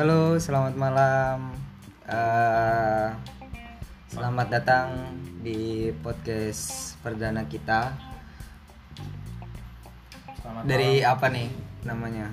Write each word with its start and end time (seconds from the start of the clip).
Halo, 0.00 0.40
selamat 0.40 0.80
malam. 0.80 1.52
Eh, 2.08 3.08
selamat 4.08 4.48
datang 4.48 4.96
di 5.44 5.92
podcast 6.00 6.96
perdana 7.04 7.44
kita. 7.44 7.92
Selamat 10.40 10.64
Dari 10.64 11.04
malam. 11.04 11.12
apa 11.12 11.26
nih 11.28 11.48
namanya? 11.84 12.32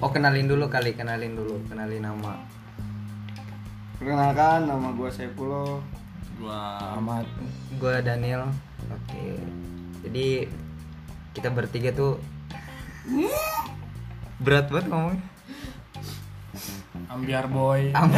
Oh, 0.00 0.08
kenalin 0.08 0.48
dulu 0.48 0.72
kali, 0.72 0.96
kenalin 0.96 1.36
dulu, 1.36 1.60
kenalin 1.68 2.08
nama. 2.08 2.40
Perkenalkan 4.00 4.64
nama 4.64 4.96
gue 4.96 5.10
Saifullah 5.12 5.76
gua 6.40 6.60
Ahmad. 6.96 7.28
Gue 7.76 8.00
Daniel. 8.00 8.48
Oke. 8.88 9.36
Jadi 10.08 10.48
kita 11.36 11.52
bertiga 11.52 11.92
tuh 11.92 12.16
berat 14.40 14.72
banget 14.72 14.88
ngomongnya. 14.88 15.29
Ambiar 17.10 17.50
boy. 17.50 17.90
Am- 17.90 18.14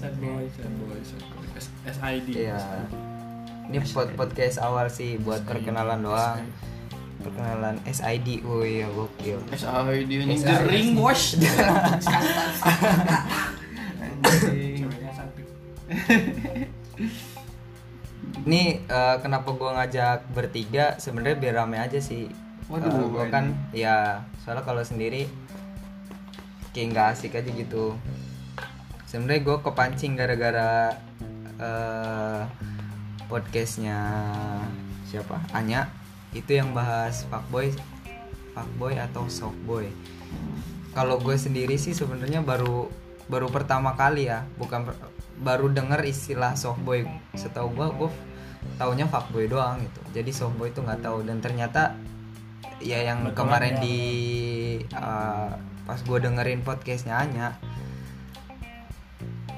sad 0.00 0.16
boy, 0.16 0.44
sad 0.48 0.72
boy, 0.80 0.96
sad 1.04 1.20
boy. 1.28 1.44
S- 1.60 1.68
SID. 1.92 2.28
Iya. 2.32 2.60
Ini 3.68 3.84
pod 3.92 4.08
podcast 4.16 4.56
awal 4.60 4.88
sih 4.88 5.20
buat 5.20 5.44
perkenalan 5.44 6.00
doang. 6.00 6.40
Perkenalan 7.20 7.76
SID, 7.84 8.40
oh 8.44 8.64
iya 8.64 8.88
gokil. 8.88 9.40
SAID 9.52 10.08
ini 10.08 10.40
bos 10.96 11.36
Ceweknya 14.24 15.10
cantik. 15.12 15.46
Ini 18.44 18.62
eh, 18.82 19.16
kenapa 19.20 19.48
gua 19.52 19.76
ngajak 19.80 20.32
bertiga 20.32 20.96
sebenarnya 20.96 21.36
biar 21.36 21.54
rame 21.60 21.76
aja 21.76 22.00
sih. 22.00 22.28
Waduh, 22.68 22.88
Eh, 22.88 23.08
gua 23.08 23.24
kan 23.28 23.52
ya 23.76 24.24
soalnya 24.40 24.64
kalau 24.64 24.80
sendiri 24.80 25.28
kayak 26.74 26.86
nggak 26.90 27.06
asik 27.14 27.38
aja 27.38 27.50
gitu. 27.54 27.94
Sebenarnya 29.06 29.46
gue 29.46 29.56
kepancing 29.62 30.18
gara-gara 30.18 30.98
eh, 31.62 32.42
podcastnya 33.30 33.98
siapa? 35.06 35.38
Anya 35.54 35.86
itu 36.34 36.58
yang 36.58 36.74
bahas 36.74 37.22
fuckboy, 37.30 37.70
fuckboy 38.58 38.98
atau 38.98 39.30
softboy. 39.30 39.86
Kalau 40.90 41.22
gue 41.22 41.38
sendiri 41.38 41.78
sih 41.78 41.94
sebenarnya 41.94 42.42
baru 42.42 42.90
baru 43.30 43.46
pertama 43.48 43.94
kali 43.94 44.26
ya, 44.26 44.42
bukan 44.58 44.90
baru 45.38 45.70
denger 45.70 46.02
istilah 46.02 46.58
softboy. 46.58 47.06
Setahu 47.38 47.70
gue 47.70 47.86
gue 48.02 48.10
taunya 48.82 49.06
fuckboy 49.06 49.46
doang 49.46 49.78
gitu. 49.78 50.00
Jadi 50.10 50.30
softboy 50.34 50.74
itu 50.74 50.82
nggak 50.82 51.06
tahu 51.06 51.22
dan 51.22 51.38
ternyata 51.38 51.94
ya 52.82 52.98
yang 52.98 53.30
Betulan 53.30 53.38
kemarin 53.38 53.74
ya. 53.78 53.82
di 53.86 53.98
uh, 54.98 55.54
pas 55.84 55.96
gue 55.96 56.18
dengerin 56.18 56.60
podcastnya 56.60 57.14
Anya 57.14 57.52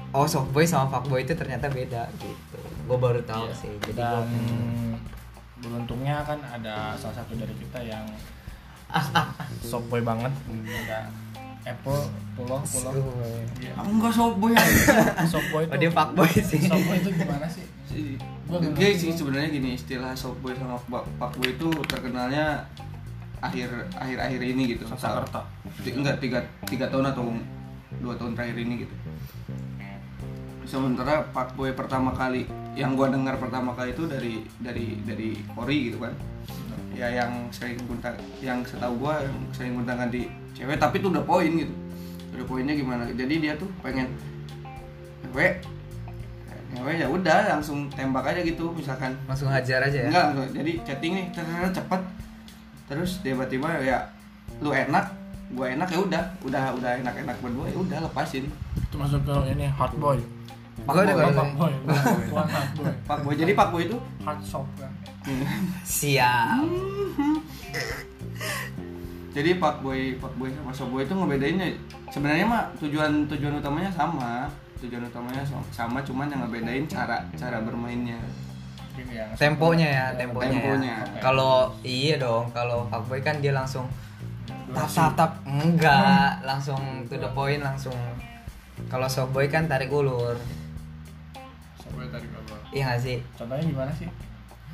oh 0.09 0.25
softboy 0.25 0.63
sama 0.63 0.87
fuckboy 0.89 1.21
itu 1.21 1.33
ternyata 1.33 1.67
beda 1.67 2.07
gitu 2.15 2.57
gue 2.59 2.97
baru 2.97 3.19
tahu 3.21 3.45
Iya. 3.45 3.55
sih 3.57 3.73
jadi 3.81 3.95
Dan 3.97 4.23
gua- 4.23 4.99
beruntungnya 5.57 6.21
kan 6.21 6.39
ada 6.39 6.93
salah 6.93 7.15
satu 7.17 7.33
dari 7.33 7.51
kita 7.53 7.81
yang 7.81 8.05
softboy 9.59 9.99
banget. 9.99 10.31
Ada 10.63 11.11
Apple, 11.65 12.07
pulau. 12.31 12.63
Iya. 13.57 13.75
Aku 13.75 13.89
nggak 13.91 14.13
soboy 14.13 14.53
Softboy 15.33 15.61
itu. 15.65 15.71
oh 15.73 15.77
dia 15.77 15.91
fuckboy 15.91 16.29
sih 16.31 16.61
Softboy 16.61 16.95
itu 16.95 17.09
gimana 17.11 17.43
sih? 17.43 17.65
Ngerti, 18.47 18.87
sih 18.95 19.11
sebenarnya 19.11 19.49
gini 19.49 19.75
istilah 19.75 20.13
softboy 20.13 20.55
sama 20.55 20.79
fuckboy 21.17 21.51
itu 21.51 21.67
terkenalnya 21.83 22.63
akhir 23.41 23.69
akhir 23.93 24.17
akhir 24.17 24.41
ini 24.41 24.63
gitu. 24.73 24.83
Sasakerta. 24.89 25.45
Enggak 25.85 26.17
tiga 26.17 26.39
tiga 26.65 26.85
tahun 26.89 27.13
atau 27.13 27.29
dua 28.01 28.13
tahun 28.17 28.33
terakhir 28.33 28.57
ini 28.57 28.85
gitu. 28.85 28.95
Sementara 30.67 31.23
fuckboy 31.31 31.71
pertama 31.71 32.11
kali 32.11 32.43
yang 32.75 32.99
gua 32.99 33.07
dengar 33.07 33.39
pertama 33.39 33.71
kali 33.71 33.95
itu 33.95 34.03
dari 34.03 34.43
dari 34.59 34.99
dari 35.07 35.39
Kori 35.55 35.91
gitu 35.91 36.03
kan. 36.03 36.11
Ya 36.97 37.13
yang 37.13 37.47
sering 37.53 37.77
gunta 37.87 38.11
yang 38.43 38.65
setahu 38.65 39.07
gua 39.07 39.21
yang 39.21 39.37
sering 39.53 39.77
guntangan 39.79 40.09
di 40.11 40.27
cewek 40.57 40.81
tapi 40.81 40.99
itu 40.99 41.07
udah 41.07 41.23
poin 41.23 41.47
gitu. 41.47 41.71
Udah 42.35 42.45
poinnya 42.45 42.75
gimana? 42.75 43.07
Jadi 43.07 43.33
dia 43.39 43.53
tuh 43.55 43.69
pengen 43.79 44.11
cewek 45.23 45.63
cewek 46.75 46.95
ya 46.99 47.07
udah 47.07 47.55
langsung 47.55 47.87
tembak 47.93 48.27
aja 48.27 48.43
gitu 48.43 48.75
misalkan. 48.75 49.15
Langsung 49.23 49.47
hajar 49.47 49.87
aja 49.87 49.97
ya? 50.03 50.09
Enggak 50.11 50.51
jadi 50.51 50.71
chatting 50.83 51.13
nih 51.15 51.25
cepet 51.71 52.01
terus 52.87 53.19
tiba-tiba 53.19 53.67
ya 53.83 53.99
lu 54.63 54.71
enak 54.71 55.11
gua 55.53 55.71
enak 55.71 55.87
ya 55.87 55.99
udah 55.99 56.23
udah 56.43 56.63
udah 56.75 56.91
enak-enak 57.03 57.35
berdua 57.39 57.65
ya 57.71 57.77
udah 57.79 57.97
lepasin 58.07 58.51
Itu 58.75 58.95
masuk 58.95 59.19
ke 59.27 59.35
ini 59.51 59.67
hard 59.67 59.93
boy. 59.99 60.19
Hard 60.87 61.11
boy. 61.11 61.31
Hard 61.31 61.53
boy. 61.55 61.73
Pak 63.09 63.19
boy 63.23 63.33
jadi 63.35 63.51
pak 63.55 63.69
boy 63.71 63.87
itu 63.87 63.97
Hard 64.23 64.39
soft 64.43 64.71
kan. 64.79 64.91
siap 65.83 66.63
jadi 69.35 69.59
pak 69.59 69.83
boy 69.83 70.15
pak 70.17 70.33
boy 70.39 70.49
sama 70.49 70.71
soft 70.71 70.91
boy 70.91 71.03
itu 71.03 71.13
ngebedainnya 71.13 71.67
sebenarnya 72.09 72.45
mah 72.47 72.63
tujuan 72.79 73.27
tujuan 73.27 73.59
utamanya 73.59 73.91
sama 73.91 74.47
tujuan 74.81 75.03
utamanya 75.05 75.43
sama, 75.43 75.63
sama 75.69 75.99
cuman 76.01 76.31
yang 76.31 76.41
ngebedain 76.47 76.85
cara 76.89 77.21
cara 77.35 77.61
bermainnya 77.61 78.17
Ini 78.97 79.13
yang 79.15 79.29
temponya 79.31 79.87
ya 79.87 80.05
temponya, 80.13 80.51
Temponya. 80.51 80.95
ya. 80.97 81.19
kalau 81.19 81.73
iya 81.81 82.15
dong 82.17 82.49
kalau 82.49 82.85
fuckboy 82.85 83.19
kan 83.19 83.37
dia 83.37 83.51
langsung 83.51 83.85
tap 84.67 84.87
tap 84.87 85.11
tap 85.13 85.31
enggak 85.45 86.41
langsung 86.41 87.05
to 87.05 87.15
the 87.15 87.29
point 87.31 87.59
langsung. 87.59 87.95
Kalau 88.85 89.05
softboy 89.05 89.47
kan 89.47 89.65
tarik 89.65 89.89
ulur. 89.89 90.35
Softboy 91.77 92.05
tadi 92.07 92.25
gua. 92.27 92.55
iya 92.69 92.83
gak 92.87 92.99
sih? 92.99 93.17
Contohnya 93.33 93.63
gimana 93.63 93.91
sih? 93.91 94.07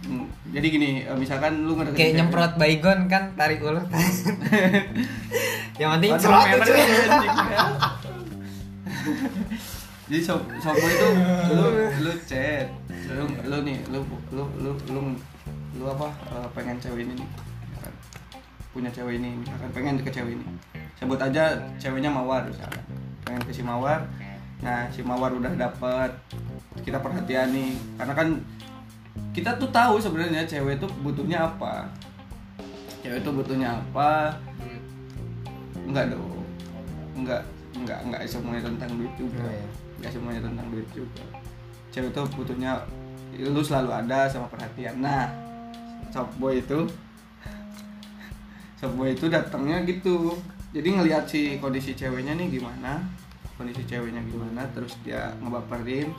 Hmm, 0.04 0.26
jadi 0.50 0.66
gini 0.68 0.90
eh, 1.02 1.16
misalkan 1.16 1.64
lu 1.64 1.74
ngedeketin 1.74 1.94
kayak 1.94 2.10
cewek- 2.10 2.18
nyemprot 2.20 2.52
baygon 2.60 3.00
kan 3.08 3.24
tarik 3.34 3.60
ulur. 3.60 3.80
Yang 5.74 5.90
penting 5.92 6.12
cerot 6.18 6.44
merah 6.44 6.64
jadi 10.10 10.22
sobo 10.26 10.86
itu 10.88 11.08
lu 11.54 11.66
lu 12.04 12.12
chat 12.28 12.68
lu 13.12 13.24
lu 13.48 13.58
nih 13.64 13.78
lu 13.90 14.00
lu 14.36 14.44
lu 14.60 14.72
lu 14.92 15.02
lu 15.80 15.86
apa 15.90 16.08
eh, 16.32 16.48
pengen 16.54 16.78
cewek 16.78 17.08
ini 17.08 17.14
nih 17.18 17.28
misalkan. 17.72 17.94
punya 18.74 18.90
cewek 18.92 19.16
ini 19.18 19.30
misalkan 19.40 19.70
pengen 19.72 19.96
ke 20.02 20.12
cewek 20.12 20.34
ini 20.36 20.46
sebut 21.00 21.20
aja 21.20 21.58
ceweknya 21.80 22.12
mawar 22.12 22.44
misalkan 22.48 22.84
pengen 23.24 23.42
ke 23.48 23.52
si 23.56 23.64
mawar 23.64 24.04
nah 24.64 24.88
si 24.92 25.04
mawar 25.04 25.32
udah 25.36 25.52
dapet 25.56 26.12
kita 26.84 27.00
perhatian 27.00 27.52
nih 27.52 27.76
karena 28.00 28.14
kan 28.16 28.28
kita 29.34 29.50
tuh 29.58 29.70
tahu 29.70 29.98
sebenarnya 29.98 30.46
cewek 30.46 30.78
tuh 30.78 30.90
butuhnya 31.02 31.48
apa 31.48 31.90
cewek 33.04 33.20
tuh 33.20 33.36
butuhnya 33.36 33.76
apa. 33.76 34.32
Enggak 35.84 36.16
dong. 36.16 36.40
Enggak, 37.20 37.44
enggak, 37.76 38.00
enggak 38.08 38.22
semuanya 38.24 38.64
tentang 38.64 38.96
duit 38.96 39.14
juga. 39.20 39.44
Oh, 39.44 39.68
Enggak 40.00 40.12
semuanya 40.16 40.42
tentang 40.46 40.68
duit 40.74 40.88
juga. 40.94 41.24
Cewek 41.94 42.10
tuh 42.14 42.26
butuhnya 42.34 42.82
lu 43.38 43.62
selalu 43.62 43.90
ada 43.94 44.30
sama 44.30 44.46
perhatian. 44.50 45.02
Nah, 45.02 45.30
softboy 46.14 46.62
itu 46.62 46.86
softboy 48.78 49.16
itu 49.16 49.26
datangnya 49.32 49.82
gitu. 49.88 50.38
Jadi 50.74 50.90
ngelihat 50.98 51.30
si 51.30 51.62
kondisi 51.62 51.94
ceweknya 51.94 52.34
nih 52.34 52.58
gimana, 52.60 53.00
kondisi 53.56 53.86
ceweknya 53.86 54.26
gimana, 54.26 54.66
terus 54.74 54.98
dia 55.06 55.34
ngebaperin. 55.38 56.10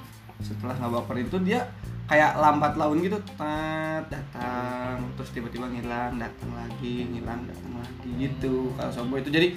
Setelah 0.43 0.79
ngebaperin 0.79 1.27
itu 1.27 1.39
dia 1.43 1.67
kayak 2.07 2.39
lambat 2.39 2.79
laun 2.79 3.03
gitu, 3.03 3.19
tat 3.35 4.07
datang, 4.11 5.03
terus 5.19 5.31
tiba-tiba 5.35 5.67
ngilang, 5.71 6.19
datang 6.19 6.51
lagi, 6.55 7.07
ngilang, 7.11 7.47
datang 7.47 7.75
lagi 7.83 8.11
gitu. 8.19 8.71
Kalau 8.79 8.91
softboy 8.95 9.23
itu 9.23 9.31
jadi 9.31 9.49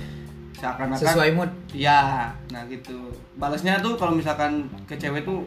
seakan-akan 0.57 0.98
sesuai 1.00 1.30
mood 1.31 1.51
Iya, 1.69 2.01
nah 2.48 2.62
gitu. 2.65 3.13
Balasnya 3.36 3.77
tuh 3.77 3.94
kalau 3.94 4.12
misalkan 4.12 4.51
ke 4.83 4.94
cewek 4.94 5.21
tuh 5.21 5.45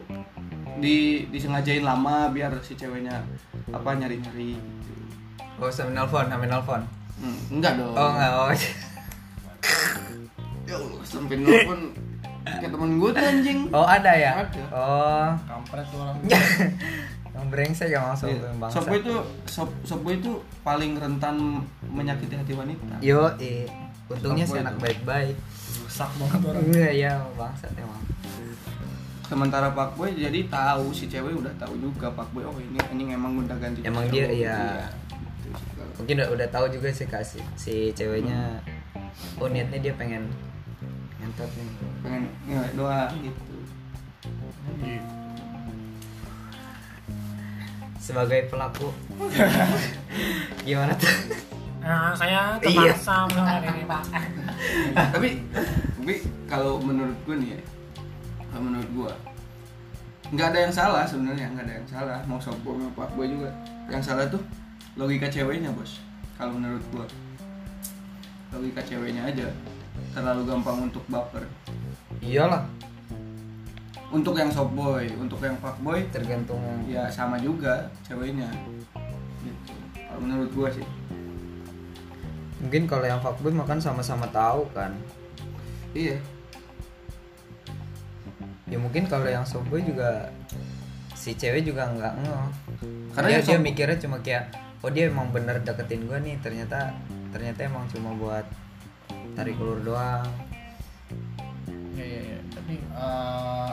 di 0.77 1.27
disengajain 1.27 1.81
lama 1.81 2.29
biar 2.29 2.55
si 2.59 2.73
ceweknya 2.73 3.19
apa 3.69 3.91
nyari-nyari 3.91 4.55
gitu. 4.55 4.93
oh 5.57 5.67
sambil 5.67 5.93
nelfon 5.97 6.25
sambil 6.25 6.47
nelfon 6.47 6.81
Hmm, 7.19 7.37
enggak 7.51 7.75
dong. 7.75 7.91
oh 7.91 8.09
enggak 8.09 8.31
oh 8.31 8.49
Ya 10.63 10.75
Allah, 10.75 11.01
sampai 11.03 11.35
nelfon 11.37 11.79
kayak 12.41 12.71
temen 12.71 12.91
gue 12.97 13.09
tuh 13.11 13.21
anjing. 13.21 13.59
oh 13.69 13.85
ada 13.85 14.11
ya 14.11 14.31
Ada. 14.41 14.63
oh 14.71 15.27
Kampret 15.45 15.85
tuh 15.85 15.99
orang. 15.99 16.17
yang 17.31 17.45
brengsek 17.47 17.89
yang 17.89 18.03
langsung 18.05 18.27
Iya. 18.27 18.49
bangsa 18.55 18.73
Softboy 18.73 18.99
itu 18.99 19.13
sop- 19.45 19.79
softboy 19.83 20.15
itu 20.15 20.31
paling 20.61 20.95
rentan 20.95 21.35
menyakiti 21.83 22.33
hati 22.33 22.53
wanita. 22.53 22.95
yo 22.99 23.27
eh 23.37 23.67
untungnya 24.11 24.45
sih 24.45 24.59
anak 24.59 24.75
baik-baik. 24.79 25.35
Rusak 25.87 26.11
banget 26.19 26.39
orang. 26.43 26.63
enggak 26.67 26.93
ya 26.95 27.13
bangsat 27.35 27.71
emang. 27.79 28.01
Sementara 29.31 29.71
Pak 29.71 29.95
Boy 29.95 30.11
jadi 30.11 30.39
tahu 30.51 30.91
si 30.91 31.07
cewek 31.07 31.31
udah 31.31 31.53
tahu 31.55 31.79
juga 31.79 32.11
Pak 32.11 32.35
Boy 32.35 32.43
oh 32.43 32.55
ini 32.59 32.79
ini 32.91 33.15
emang 33.15 33.39
udah 33.39 33.55
ganti 33.55 33.79
Emang 33.87 34.03
dia, 34.11 34.27
iya. 34.27 34.91
Gitu 35.39 35.71
mungkin 36.01 36.17
udah, 36.17 36.29
udah 36.33 36.47
tahu 36.49 36.65
juga 36.73 36.89
sih 36.89 37.07
kasih 37.07 37.43
si 37.55 37.93
ceweknya. 37.95 38.59
Oh 39.39 39.47
niatnya 39.47 39.79
dia 39.79 39.93
pengen 39.95 40.27
ngentot 41.21 41.47
nih. 41.55 41.67
Pengen 42.03 42.23
doang 42.75 43.11
gitu 43.23 43.41
Gitu. 44.81 44.97
sebagai 48.01 48.49
pelaku. 48.49 48.89
Gimana 50.67 50.97
tuh 50.97 51.50
Nah, 51.81 52.13
saya 52.13 52.61
Iya. 52.61 52.93
terpaksa 52.93 53.25
melakukan 53.27 53.73
ini 53.73 53.83
pak. 53.89 54.03
tapi 55.17 55.29
tapi 55.97 56.13
kalau 56.45 56.77
menurut 56.77 57.17
gue 57.25 57.35
nih 57.41 57.49
ya 57.57 57.61
kalau 58.49 58.63
menurut 58.69 58.89
gue 58.91 59.11
nggak 60.31 60.47
ada 60.53 60.59
yang 60.63 60.73
salah 60.73 61.03
sebenarnya 61.03 61.49
nggak 61.51 61.65
ada 61.65 61.73
yang 61.81 61.87
salah. 61.89 62.19
Mau 62.29 62.37
sopo 62.37 62.77
mau 62.77 62.87
pak 62.93 63.09
boy 63.17 63.25
juga. 63.27 63.49
Yang 63.89 64.03
salah 64.07 64.25
tuh 64.29 64.39
logika 64.93 65.25
ceweknya 65.27 65.73
bos. 65.73 65.97
Kalau 66.37 66.53
menurut 66.53 66.85
gue 66.93 67.05
logika 68.51 68.81
ceweknya 68.85 69.25
aja 69.25 69.47
terlalu 70.13 70.45
gampang 70.45 70.85
untuk 70.85 71.03
baper. 71.09 71.43
Iyalah. 72.21 72.63
Untuk 74.11 74.35
yang 74.35 74.51
soft 74.51 74.75
boy 74.75 75.07
untuk 75.17 75.39
yang 75.41 75.55
fuck 75.57 75.79
boy 75.81 76.03
tergantung 76.13 76.61
ya 76.85 77.09
sama 77.09 77.41
juga 77.41 77.89
ceweknya. 78.05 78.47
Gitu. 79.41 79.73
Kalau 79.97 80.21
menurut 80.21 80.51
gue 80.51 80.69
sih 80.77 80.85
mungkin 82.61 82.85
kalau 82.85 83.05
yang 83.09 83.19
fuckboy 83.19 83.51
makan 83.51 83.81
sama-sama 83.81 84.29
tahu 84.29 84.69
kan? 84.71 84.93
Iya. 85.97 86.21
Ya 88.71 88.77
mungkin 88.79 89.09
kalau 89.09 89.27
yang 89.27 89.43
softboy 89.43 89.83
juga 89.83 90.31
si 91.11 91.35
cewek 91.35 91.67
juga 91.67 91.91
nggak 91.91 92.13
ngeh 92.23 92.45
Karena 93.11 93.29
dia, 93.37 93.41
dia 93.43 93.59
mikirnya 93.59 93.97
cuma 93.99 94.23
kayak 94.23 94.55
oh 94.81 94.89
dia 94.89 95.11
emang 95.11 95.29
bener 95.29 95.59
deketin 95.61 96.07
gue 96.07 96.17
nih 96.23 96.39
ternyata 96.39 96.95
ternyata 97.35 97.67
emang 97.67 97.83
cuma 97.91 98.15
buat 98.15 98.45
tarik 99.35 99.59
ulur 99.59 99.83
doang. 99.83 100.23
Iya 101.99 102.05
iya 102.07 102.21
iya. 102.23 102.39
Tapi 102.55 102.75
eh, 102.79 103.71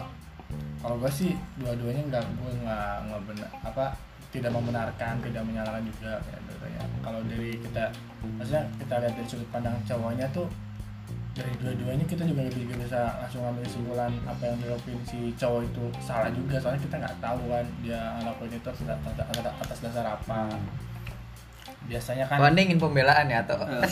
kalau 0.82 0.96
gue 0.98 1.12
sih 1.14 1.30
dua-duanya 1.62 2.02
nggak 2.10 2.24
gue 2.26 2.52
nggak 2.66 2.92
nggak 3.06 3.22
benar 3.30 3.50
apa 3.62 3.86
tidak 4.28 4.50
membenarkan 4.50 5.14
tidak 5.18 5.42
menyalahkan 5.42 5.82
juga 5.82 6.20
kayak 6.20 6.40
gitu 6.42 6.66
ya. 6.68 6.82
Kalau 7.00 7.20
dari 7.24 7.50
kita 7.56 7.84
maksudnya 8.34 8.64
kita 8.76 8.94
lihat 8.98 9.14
dari 9.14 9.26
sudut 9.26 9.48
pandang 9.48 9.76
cowoknya 9.82 10.26
tuh 10.30 10.48
dari 11.32 11.54
dua-duanya 11.56 12.02
kita 12.04 12.26
juga 12.26 12.42
nggak 12.42 12.58
bisa- 12.82 13.14
langsung 13.16 13.40
ngambil 13.40 13.62
kesimpulan 13.62 14.10
apa 14.26 14.42
yang 14.42 14.56
dilakuin 14.58 14.98
si 15.02 15.18
cowok 15.32 15.62
itu 15.64 15.82
salah 16.00 16.30
juga 16.30 16.58
soalnya 16.58 16.82
kita 16.82 16.96
nggak 16.98 17.16
tahu 17.18 17.40
kan 17.46 17.66
dia 17.78 18.00
ngelakuin 18.18 18.52
itu 18.52 18.68
atas, 18.68 18.90
atas, 19.06 19.54
atas 19.62 19.78
dasar 19.78 20.06
apa 20.08 20.50
biasanya 21.86 22.24
kan 22.26 22.36
Oh, 22.36 22.44
anda 22.44 22.58
ingin 22.58 22.76
pembelaan 22.76 23.30
ya 23.30 23.40
atau 23.40 23.54
Nggak. 23.64 23.86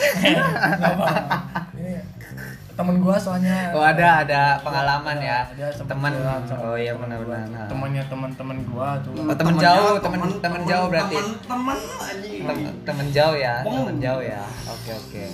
Temen 2.77 3.01
gua 3.01 3.17
soalnya. 3.17 3.73
Oh 3.73 3.81
ada 3.81 4.21
ada 4.21 4.61
pengalaman 4.61 5.17
ya? 5.17 5.49
Dia 5.57 5.73
sempet 5.73 5.97
teman 5.97 6.13
oh 6.61 6.77
iya 6.77 6.93
benar-benar. 6.93 7.65
Temennya 7.73 8.05
temen-temen 8.05 8.59
gua 8.69 9.01
tuh. 9.01 9.17
Oh, 9.17 9.33
temen 9.33 9.57
jauh, 9.57 9.97
temen- 9.97 10.41
temen 10.45 10.63
jauh 10.69 10.87
berarti. 10.93 11.17
temen 11.49 11.79
anjing. 11.81 12.41
Tem- 12.45 12.77
temen 12.85 13.07
jauh 13.09 13.33
ya 13.33 13.65
Oh. 13.65 13.73
temen 13.81 13.97
jauh 13.97 14.21
ya. 14.21 14.45
Oke 14.69 14.93
oke. 14.93 15.25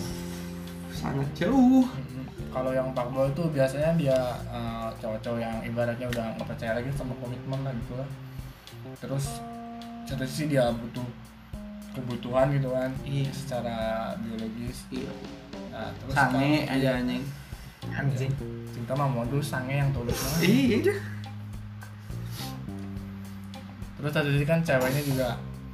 Sangat 0.94 1.28
jauh. 1.34 1.82
Mm-mm. 1.82 2.22
kalau 2.52 2.68
yang 2.68 2.92
Pak 2.92 3.08
Boy 3.10 3.32
tuh 3.32 3.48
biasanya 3.48 3.96
dia 3.96 4.18
eh, 4.46 4.88
cowok-cowok 5.00 5.40
yang 5.40 5.56
ibaratnya 5.64 6.04
udah 6.06 6.36
nggak 6.36 6.46
percaya 6.46 6.76
lagi 6.76 6.92
sama 6.94 7.16
komitmen 7.18 7.64
lah 7.64 7.72
gitu 7.74 7.96
lah. 7.96 8.08
Terus 9.00 9.40
satu 10.04 10.22
sisi 10.22 10.52
dia 10.52 10.68
butuh 10.70 11.06
kebutuhan 11.90 12.52
gitu 12.52 12.70
kan 12.70 12.92
Iya. 13.02 13.32
secara 13.34 13.76
biologis. 14.20 14.84
Iya 14.92 15.10
nah, 15.72 15.88
terus 15.96 16.12
sange 16.12 16.68
kan- 16.68 16.76
aja 16.76 16.88
anjing. 17.00 17.24
Anjing. 17.88 18.32
Cinta 18.70 18.92
mah 18.94 19.08
modus 19.08 19.46
sange 19.48 19.74
yang 19.80 19.90
tulus 19.90 20.14
banget. 20.14 20.40
Iya 20.46 20.78
terus 24.02 24.34
sisi 24.34 24.42
kan 24.42 24.58
ceweknya 24.62 25.02
juga 25.06 25.28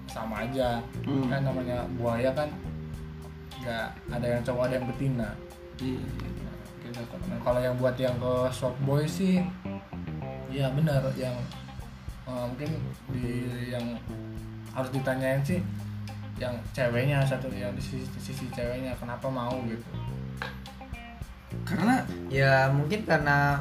sama 0.09 0.45
aja. 0.45 0.81
Hmm. 1.05 1.29
kan 1.33 1.41
namanya 1.45 1.81
buaya 1.97 2.29
kan 2.37 2.49
nggak 3.65 3.89
ada 4.13 4.27
yang 4.29 4.43
cowok 4.45 4.63
ada 4.69 4.75
yang 4.77 4.87
betina. 4.87 5.29
Iya 5.81 6.01
gitu 6.05 6.39
Nah, 7.29 7.37
kalau 7.45 7.61
yang 7.61 7.77
buat 7.77 7.93
yang 8.01 8.17
ke 8.17 8.33
shop 8.49 8.73
boy 8.89 9.05
sih 9.05 9.45
ya 10.49 10.73
benar 10.73 11.05
yang 11.21 11.37
eh, 12.25 12.45
mungkin 12.49 12.81
di 13.13 13.25
yang 13.69 13.85
harus 14.73 14.89
ditanyain 14.89 15.45
sih 15.45 15.61
yang 16.39 16.55
ceweknya 16.71 17.19
satu 17.21 17.51
yang 17.51 17.71
di 17.71 17.83
sisi, 17.83 18.07
di 18.07 18.21
sisi 18.23 18.47
ceweknya 18.49 18.95
kenapa 18.95 19.27
mau 19.27 19.59
gitu? 19.65 19.83
Karena 21.63 22.01
ya 22.29 22.69
mungkin 22.69 23.03
karena 23.05 23.59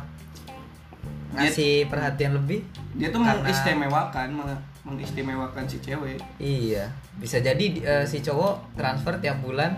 ngasih 1.34 1.86
perhatian 1.88 2.34
lebih. 2.36 2.64
dia 2.94 3.10
tuh 3.10 3.22
Karena- 3.22 3.42
mengistimewakan 3.42 4.28
meng- 4.32 4.64
mengistimewakan 4.84 5.66
si 5.66 5.78
cewek. 5.80 6.18
Iya 6.38 6.90
bisa 7.18 7.38
jadi 7.38 7.66
eh, 7.80 8.06
si 8.06 8.22
cowok 8.22 8.74
transfer 8.74 9.18
tiap 9.18 9.42
bulan. 9.42 9.74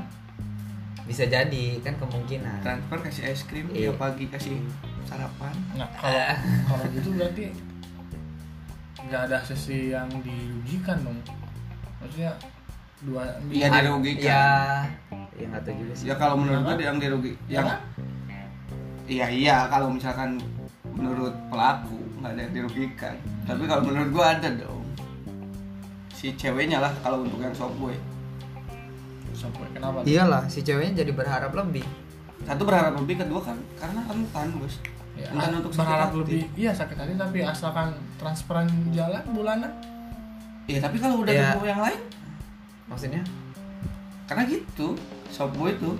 Bisa 1.03 1.25
jadi 1.25 1.81
kan 1.81 1.97
kemungkinan. 1.97 2.61
Transfer 2.61 2.97
kasih 3.01 3.23
es 3.27 3.43
krim 3.43 3.65
Iya. 3.71 3.89
tiap 3.89 3.97
pagi 3.97 4.29
kasih 4.29 4.61
sarapan. 5.03 5.51
Nah 5.73 5.89
kalau 5.91 6.21
kalau 6.69 6.85
gitu 6.93 7.09
berarti 7.11 7.49
nggak 9.01 9.21
ada 9.25 9.39
sisi 9.41 9.89
yang 9.89 10.07
dirugikan 10.21 11.01
dong. 11.01 11.17
Maksudnya 11.99 12.31
dua 13.01 13.23
Iya, 13.47 13.65
ada- 13.67 13.79
dirugikan. 13.81 14.23
ya 14.23 14.43
ya 15.33 15.45
nggak 15.47 15.63
tahu 15.63 15.75
juga 15.77 15.93
sih. 15.95 16.05
Ya 16.05 16.15
kalau 16.15 16.35
menurut 16.35 16.61
gue 16.61 16.83
yang 16.83 16.97
dirugi 16.97 17.31
Ya 17.47 17.55
yang 17.57 17.67
iya 19.07 19.27
iya 19.27 19.55
kalau 19.67 19.87
misalkan 19.89 20.35
menurut 20.91 21.31
pelaku 21.47 21.95
nggak 22.19 22.31
ada 22.33 22.41
yang 22.41 22.53
dirugikan. 22.53 23.15
Tapi 23.43 23.63
kalau 23.65 23.81
menurut 23.83 24.09
gue 24.11 24.25
ada 24.25 24.49
dong. 24.53 24.83
Si 26.11 26.35
ceweknya 26.35 26.79
lah 26.79 26.91
kalau 26.99 27.23
untuk 27.23 27.39
yang 27.39 27.55
soft 27.55 27.75
boy 27.75 27.95
Shop 29.31 29.55
boy, 29.55 29.71
kenapa? 29.71 30.03
Iyalah 30.03 30.43
si 30.51 30.59
ceweknya 30.59 30.99
jadi 30.99 31.15
berharap 31.15 31.55
lebih. 31.55 31.87
Satu 32.43 32.67
berharap 32.67 32.99
lebih 32.99 33.23
kedua 33.23 33.39
kan 33.39 33.55
karena 33.79 34.03
rentan 34.03 34.51
bos 34.59 34.75
ya, 35.15 35.31
rentan 35.31 35.63
untuk 35.63 35.71
berharap 35.71 36.11
hati. 36.11 36.19
lebih 36.19 36.41
iya 36.59 36.71
sakit 36.75 36.97
hati 36.97 37.15
tapi 37.15 37.39
asalkan 37.39 37.95
transparan 38.19 38.67
jalan 38.91 39.23
bulanan. 39.31 39.71
Iya 40.67 40.83
tapi 40.83 40.99
kalau 40.99 41.23
udah 41.23 41.31
ketemu 41.31 41.65
yang 41.65 41.79
lain 41.79 41.99
maksudnya 42.89 43.21
karena 44.25 44.43
gitu 44.45 44.97
soft 45.27 45.53
boy 45.53 45.71
itu 45.71 45.93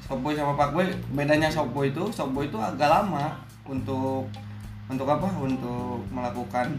soft 0.00 0.20
boy 0.20 0.32
sama 0.32 0.54
pak 0.54 0.70
boy 0.70 0.86
bedanya 1.12 1.46
soft 1.46 1.70
boy 1.70 1.86
itu 1.86 2.06
soft 2.08 2.32
boy 2.32 2.44
itu 2.44 2.56
agak 2.56 2.88
lama 2.88 3.36
untuk 3.64 4.26
untuk 4.88 5.04
apa? 5.04 5.28
Untuk 5.36 6.00
melakukan 6.08 6.72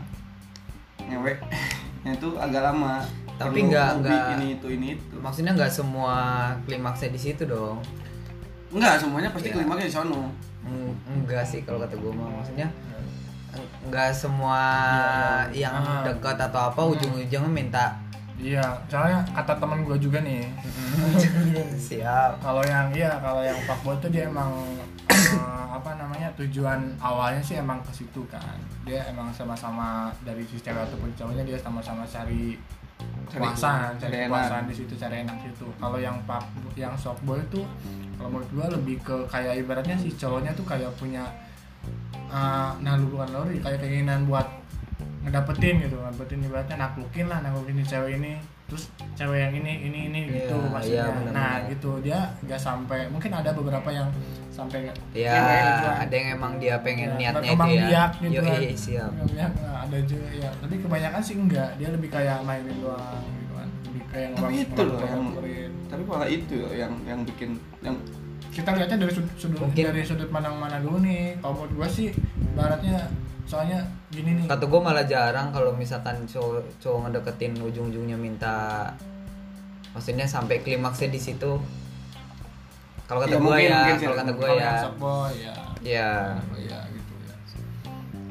ngewek 1.00 1.38
itu 2.10 2.30
agak 2.36 2.66
lama. 2.66 3.06
Tapi 3.38 3.64
nggak- 3.64 4.02
nggak- 4.02 4.30
ini 4.36 4.48
itu 4.58 4.68
ini 4.68 4.88
itu. 4.96 5.16
maksudnya 5.16 5.54
nggak 5.54 5.70
semua 5.70 6.16
klimaksnya 6.66 7.14
di 7.14 7.20
situ 7.22 7.46
dong? 7.46 7.80
Enggak 8.70 8.98
semuanya 8.98 9.30
pasti 9.30 9.48
Iya. 9.48 9.56
klimaksnya 9.56 9.86
di 9.86 9.94
sono. 9.94 10.22
Eng- 10.62 10.98
enggak 11.08 11.46
sih 11.46 11.62
kalau 11.62 11.80
kata 11.80 11.96
gue 11.96 12.12
mah 12.12 12.28
maksudnya 12.34 12.68
eng- 13.54 13.72
enggak 13.86 14.10
semua 14.12 14.60
Iya, 15.48 15.54
iya. 15.54 15.70
yang 15.70 15.76
Ah. 15.80 16.02
dekat 16.04 16.36
atau 16.42 16.62
apa 16.68 16.82
ujung-ujungnya 16.84 17.48
minta 17.48 17.94
iya 18.40 18.64
soalnya 18.88 19.20
kata 19.36 19.60
teman 19.60 19.84
gue 19.84 19.98
juga 20.00 20.24
nih. 20.24 20.48
Siap. 21.92 22.40
Kalau 22.40 22.64
yang 22.64 22.88
iya 22.96 23.20
kalau 23.20 23.44
yang 23.44 23.60
pak 23.68 23.80
boy 23.84 23.96
tuh 24.00 24.08
dia 24.08 24.32
emang 24.32 24.52
eh, 25.12 25.66
apa 25.70 26.00
namanya 26.00 26.32
tujuan 26.40 26.96
awalnya 27.04 27.44
sih 27.44 27.60
emang 27.60 27.84
ke 27.84 27.92
situ 27.92 28.24
kan. 28.32 28.56
Dia 28.88 29.04
emang 29.12 29.30
sama-sama 29.36 30.10
dari 30.24 30.48
si 30.48 30.56
cewek 30.58 30.88
ataupun 30.88 31.12
cowoknya 31.20 31.44
dia 31.44 31.60
sama-sama 31.60 32.08
cari 32.08 32.56
Cari- 33.30 33.46
kepuasan 33.48 33.96
cari 33.96 34.28
kepuasan 34.28 34.64
di 34.68 34.76
situ 34.76 34.94
cari 34.96 35.24
enak 35.24 35.38
situ. 35.44 35.68
Kalau 35.80 36.00
yang 36.00 36.20
pak 36.24 36.44
yang 36.76 36.96
soft 36.96 37.20
boy 37.28 37.40
tuh 37.48 37.64
kalau 38.16 38.36
menurut 38.36 38.50
gua 38.52 38.68
lebih 38.72 39.00
ke 39.00 39.16
kayak 39.32 39.64
ibaratnya 39.64 39.96
si 39.96 40.12
cowoknya 40.16 40.52
tuh 40.56 40.68
kayak 40.68 40.92
punya 41.00 41.24
uh, 42.28 42.76
nah 42.84 43.00
bukan 43.00 43.32
lori 43.32 43.64
kayak 43.64 43.80
keinginan 43.80 44.28
buat 44.28 44.44
ngedapetin 45.20 45.76
gitu 45.82 45.96
ngedapetin 45.96 46.40
ibaratnya 46.42 46.76
naklukin 46.78 47.26
lah 47.28 47.40
naklukin 47.40 47.76
si 47.78 47.86
cewek 47.88 48.18
ini. 48.18 48.34
Terus 48.70 48.86
cewek 49.14 49.40
yang 49.42 49.54
ini 49.56 49.74
ini 49.84 50.00
ini 50.08 50.20
gitu 50.30 50.54
Iya, 50.56 50.70
maksudnya. 50.70 50.94
iya, 50.96 51.04
benar-benar. 51.10 51.34
nah 51.34 51.54
gitu. 51.66 51.92
Dia 52.00 52.20
nggak 52.40 52.60
sampai 52.60 53.00
mungkin 53.08 53.32
ada 53.32 53.50
beberapa 53.52 53.90
yang 53.90 54.08
sampai 54.50 54.92
ya 55.16 55.34
ada 55.98 56.12
yang 56.12 56.36
emang 56.36 56.60
dia 56.60 56.76
pengen 56.80 57.16
Ya, 57.16 57.32
niatnya 57.32 57.50
itu 57.50 57.66
ya. 57.66 57.84
biak 57.88 58.12
gitu 58.20 58.34
Yoi, 58.36 58.46
kan. 58.46 58.60
siap. 58.76 59.10
Berkembang 59.10 59.30
biak, 59.32 59.52
nah, 59.58 59.78
ada 59.88 59.98
juga 60.04 60.28
ya 60.30 60.50
tapi 60.54 60.76
kebanyakan 60.78 61.22
sih 61.22 61.36
enggak 61.36 61.70
dia 61.80 61.90
lebih 61.90 62.10
kayak 62.10 62.38
mainin 62.44 62.76
doang 62.78 63.24
gitu 63.26 63.54
kan. 63.54 63.68
Lebih 63.88 64.04
kayak 64.08 64.28
tapi 64.36 64.54
itu 64.60 64.82
loh 64.84 65.00
yang 65.02 65.24
tapi 65.90 66.02
malah 66.06 66.30
itu 66.30 66.58
yang 66.70 66.94
yang 67.04 67.20
bikin 67.24 67.50
yang 67.82 67.96
kita 68.50 68.70
lihatnya 68.72 68.98
dari 69.00 69.12
sudut, 69.12 69.34
sudut 69.36 69.60
Mungkin- 69.62 69.86
dari 69.88 70.02
sudut 70.04 70.30
pandang 70.30 70.56
mana 70.56 70.78
dulu 70.78 71.00
nih. 71.00 71.38
Kalau 71.40 71.54
menurut 71.56 71.74
gua 71.76 71.88
sih 71.88 72.12
baratnya 72.54 73.08
soalnya 73.46 73.82
gini 74.10 74.30
nih. 74.42 74.46
Kata 74.50 74.66
gue 74.66 74.82
malah 74.82 75.06
jarang 75.06 75.54
kalau 75.54 75.72
misalkan 75.78 76.26
cowok 76.26 76.66
cowok 76.82 77.00
ngedeketin 77.08 77.54
ujung-ujungnya 77.62 78.18
minta 78.18 78.90
maksudnya 79.94 80.26
sampai 80.26 80.62
klimaksnya 80.66 81.10
di 81.14 81.22
situ. 81.22 81.62
Kalau 83.06 83.26
kata 83.26 83.38
Ya, 83.38 83.42
gue 83.42 83.58
ya 83.66 83.80
kalau 83.98 84.18
kata 84.18 84.32
gue 84.34 84.50
ya. 84.50 84.72
Ya. 85.38 85.54
Ya 85.80 86.12
oh, 86.42 86.58
ya 86.58 86.80
gitu 86.90 87.14
ya. 87.26 87.36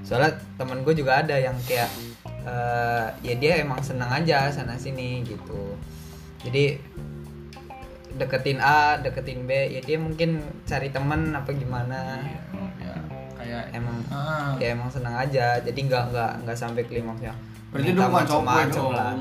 Soalnya 0.02 0.32
temen 0.58 0.82
gue 0.82 0.94
juga 0.94 1.23
ada 1.23 1.35
yang 1.38 1.54
kayak 1.66 1.90
eh, 2.26 3.06
ya 3.23 3.35
dia 3.38 3.62
emang 3.62 3.82
senang 3.82 4.11
aja 4.11 4.50
sana 4.50 4.75
sini 4.75 5.23
gitu. 5.26 5.78
Jadi 6.42 6.78
deketin 8.18 8.58
A 8.58 8.99
deketin 8.99 9.47
B 9.47 9.54
ya 9.70 9.80
dia 9.82 9.99
mungkin 9.99 10.42
cari 10.66 10.90
temen 10.90 11.35
apa 11.35 11.54
gimana. 11.54 12.18
Iya, 12.26 12.42
ya 12.42 12.67
kayak 13.38 13.64
emang 13.73 13.97
ah, 14.09 14.52
ya 14.57 14.75
emang 14.75 14.88
senang 14.88 15.14
aja. 15.14 15.57
Jadi 15.59 15.78
nggak 15.80 16.11
nggak 16.11 16.30
nggak 16.42 16.57
sampai 16.57 16.83
klimaksnya. 16.83 17.33
Berarti 17.68 17.88
itu 17.88 18.00
bukan 18.00 18.25
softboy 18.25 18.45
macem-macem 18.59 18.83
dong. 18.83 18.92
lah. 18.92 19.12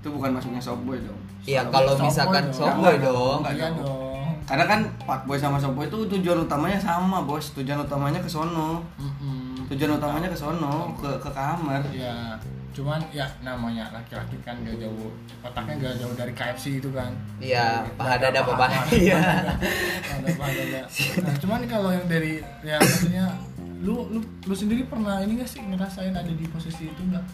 itu 0.00 0.08
bukan 0.08 0.30
masuknya 0.32 0.62
softboy 0.62 0.98
dong. 0.98 1.20
Iya 1.42 1.60
kalau 1.68 1.92
misalkan 1.94 2.44
dong. 2.44 2.56
softboy 2.56 2.94
Enggak 2.94 3.06
dong. 3.06 3.38
Enggak 3.40 3.54
iya 3.54 3.66
dong. 3.70 3.76
dong. 3.80 4.28
Karena 4.44 4.64
kan 4.66 4.80
fuckboy 5.00 5.36
sama 5.36 5.56
softboy 5.56 5.86
itu 5.86 5.98
tujuan 6.10 6.38
utamanya 6.42 6.76
sama 6.76 7.22
bos. 7.22 7.52
Tujuan 7.54 7.78
utamanya 7.78 8.18
ke 8.18 8.26
sono. 8.26 8.82
Mm-mm. 8.96 9.68
tujuan 9.68 9.94
utamanya 9.94 10.26
ke 10.26 10.34
sono 10.34 10.90
ke 10.96 11.06
ke 11.16 11.30
kamar. 11.30 11.78
Ya 11.88 12.34
cuman 12.70 13.02
ya 13.10 13.26
namanya 13.40 13.90
laki-laki 13.90 14.38
kan 14.40 14.56
gak 14.62 14.78
jauh. 14.78 15.10
Otaknya 15.42 15.74
gak 15.76 15.94
jauh 16.00 16.14
dari 16.14 16.32
KFC 16.32 16.78
itu 16.78 16.90
kan. 16.90 17.10
Iya, 17.36 17.82
paha 17.94 18.14
Ada 18.14 18.30
dada 18.30 18.40
paha- 18.40 18.58
paha. 18.62 18.80
Iya. 18.96 19.18
paha 20.38 20.50
nah 21.20 21.34
cuman 21.36 21.60
kalau 21.66 21.90
yang 21.92 22.06
dari 22.06 22.40
ya 22.62 22.78
maksudnya 22.78 23.26
lu 23.80 24.06
lu 24.12 24.20
lu 24.20 24.54
sendiri 24.54 24.84
pernah 24.84 25.24
ini 25.24 25.40
gak 25.40 25.48
sih 25.48 25.60
ngerasain 25.64 26.12
ada 26.12 26.28
di 26.28 26.44
posisi 26.48 26.92
itu 26.92 27.00
enggak 27.00 27.24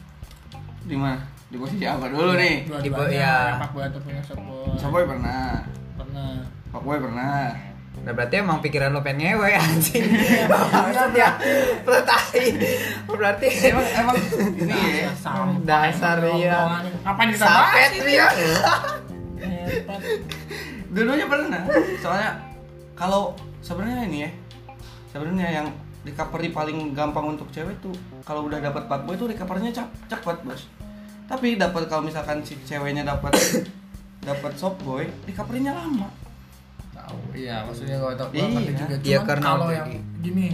di 0.87 0.95
mana? 0.95 1.19
Di 1.50 1.59
posisi 1.59 1.83
apa 1.83 2.07
dulu 2.07 2.38
nih? 2.38 2.62
Di 2.62 2.91
bo- 2.91 3.03
dua-duanya 3.03 3.19
ya. 3.19 3.59
pak 3.59 3.71
boy 3.75 3.83
ataupun 3.83 4.11
yang 4.15 4.26
softboy 4.26 4.79
softboy 4.79 5.05
pernah. 5.07 5.67
Pernah. 5.99 6.31
Fuckboy 6.71 6.99
pernah. 7.03 7.50
Nah 7.97 8.12
berarti 8.12 8.35
emang 8.38 8.59
pikiran 8.62 8.95
lo 8.95 9.03
pengen 9.03 9.35
ngewe 9.35 9.50
anjing. 9.57 10.07
Maksud 10.53 11.11
ya. 11.17 11.35
Lo 11.83 11.99
tai. 12.07 12.45
Berarti 13.09 13.47
emang 13.67 13.87
emang 13.99 14.17
ini 14.62 14.79
ya. 15.03 15.11
Dasar, 15.67 16.23
iya. 16.38 16.55
omongan. 16.71 16.85
ngapain 17.03 17.29
kita 17.35 17.47
bahas 17.50 17.91
ini? 17.91 18.07
dia 18.07 18.26
Hebat. 19.43 20.00
dua-duanya 20.95 21.26
pernah. 21.26 21.62
Soalnya 21.99 22.31
kalau 22.95 23.35
sebenarnya 23.59 24.07
ini 24.07 24.19
ya. 24.23 24.31
Sebenarnya 25.11 25.49
yang 25.50 25.67
recovery 26.07 26.49
paling 26.49 26.95
gampang 26.95 27.35
untuk 27.35 27.51
cewek 27.51 27.75
tuh 27.81 27.91
kalau 28.23 28.47
udah 28.47 28.63
dapat 28.63 28.87
fuckboy 28.87 29.19
tuh 29.19 29.27
recovernya 29.27 29.75
cepat 30.07 30.39
bos. 30.41 30.71
Tapi 31.27 31.59
dapat 31.59 31.91
kalau 31.91 32.07
misalkan 32.07 32.39
si 32.41 32.55
ceweknya 32.63 33.03
dapat 33.03 33.35
dapat 34.29 34.53
softboy 34.55 35.03
recovery-nya 35.27 35.75
lama. 35.75 36.07
Tahu 36.95 37.35
iya 37.35 37.67
maksudnya 37.67 37.99
gua 37.99 38.15
tahu 38.15 38.31
Iya. 38.33 38.47
ngerti 38.47 38.73
juga. 38.73 38.95
Iya, 39.03 39.19
karena 39.27 39.45
kalau 39.45 39.69
yang 39.71 39.91
gini 40.23 40.47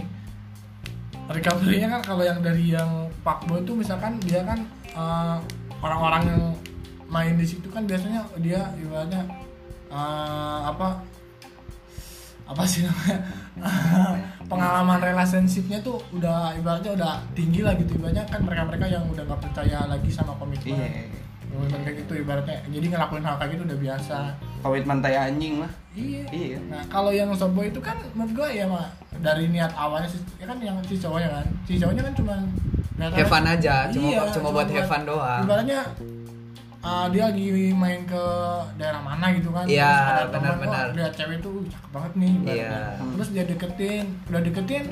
recovery-nya 1.23 1.87
kan 1.89 2.01
kalau 2.03 2.23
yang 2.25 2.39
dari 2.41 2.73
yang 2.73 2.89
fuckboy 3.21 3.61
itu 3.61 3.73
misalkan 3.73 4.17
dia 4.19 4.41
kan 4.43 4.59
eh, 4.89 5.37
orang-orang 5.79 6.23
yang 6.27 6.41
main 7.07 7.37
di 7.37 7.45
situ 7.45 7.69
kan 7.69 7.85
biasanya 7.85 8.25
dia 8.41 8.59
ibaratnya 8.75 9.21
eh, 9.87 10.59
apa 10.65 10.99
apa 12.43 12.63
sih 12.67 12.83
namanya 12.83 13.17
pengalaman 14.47 14.99
relationship-nya 14.99 15.79
tuh 15.81 15.99
udah 16.15 16.55
ibaratnya 16.57 16.91
udah 16.95 17.13
tinggi 17.33 17.61
lah 17.63 17.73
gitu. 17.75 17.95
Ibaratnya 17.97 18.23
kan 18.27 18.41
mereka-mereka 18.43 18.85
yang 18.87 19.03
udah 19.07 19.23
nggak 19.23 19.41
percaya 19.41 19.77
lagi 19.87 20.09
sama 20.11 20.35
komitmen. 20.37 20.75
Iya. 20.75 21.09
Komitmen 21.53 21.81
kayak 21.85 21.97
gitu 22.05 22.13
ibaratnya. 22.23 22.57
Jadi 22.67 22.85
ngelakuin 22.89 23.23
hal 23.23 23.35
kayak 23.37 23.51
gitu 23.55 23.63
udah 23.69 23.79
biasa. 23.79 24.17
Komitmen 24.65 24.97
tai 24.99 25.15
anjing 25.17 25.55
lah. 25.61 25.71
Iya. 25.93 26.23
Iya. 26.33 26.57
Nah 26.67 26.81
kalau 26.89 27.11
yang 27.13 27.29
softboy 27.33 27.69
itu 27.69 27.79
kan 27.79 27.95
menurut 28.17 28.33
gue 28.33 28.49
ya 28.57 28.65
mah 28.65 28.89
dari 29.21 29.47
niat 29.53 29.71
awalnya 29.77 30.09
sih 30.09 30.21
ya 30.41 30.45
kan 30.49 30.57
yang 30.59 30.75
si 30.83 30.97
cowoknya 30.97 31.29
kan. 31.29 31.45
Si 31.69 31.77
cowoknya 31.77 32.03
kan 32.05 32.13
cuma 32.17 32.35
fun 33.03 33.43
aja 33.43 33.89
Cuma, 33.89 34.05
Iya, 34.05 34.21
cuma 34.31 34.47
buat 34.53 34.69
have 34.69 34.87
fun 34.87 35.03
doang. 35.03 35.43
Ibaratnya 35.43 35.79
uh, 36.83 37.07
dia 37.09 37.31
lagi 37.31 37.47
main 37.73 38.03
ke 38.03 38.25
daerah 38.77 39.01
mana 39.01 39.31
gitu 39.33 39.49
kan. 39.49 39.65
Iya, 39.65 40.27
benar-benar. 40.29 40.91
lihat 40.93 41.13
cewek 41.15 41.39
itu 41.39 41.49
uh, 41.49 41.71
cakep 41.71 41.89
banget 41.89 42.11
nih. 42.19 42.33
Iya. 42.43 42.77
terus 43.17 43.29
dia 43.31 43.43
deketin 43.47 44.05
udah 44.29 44.41
deketin 44.43 44.83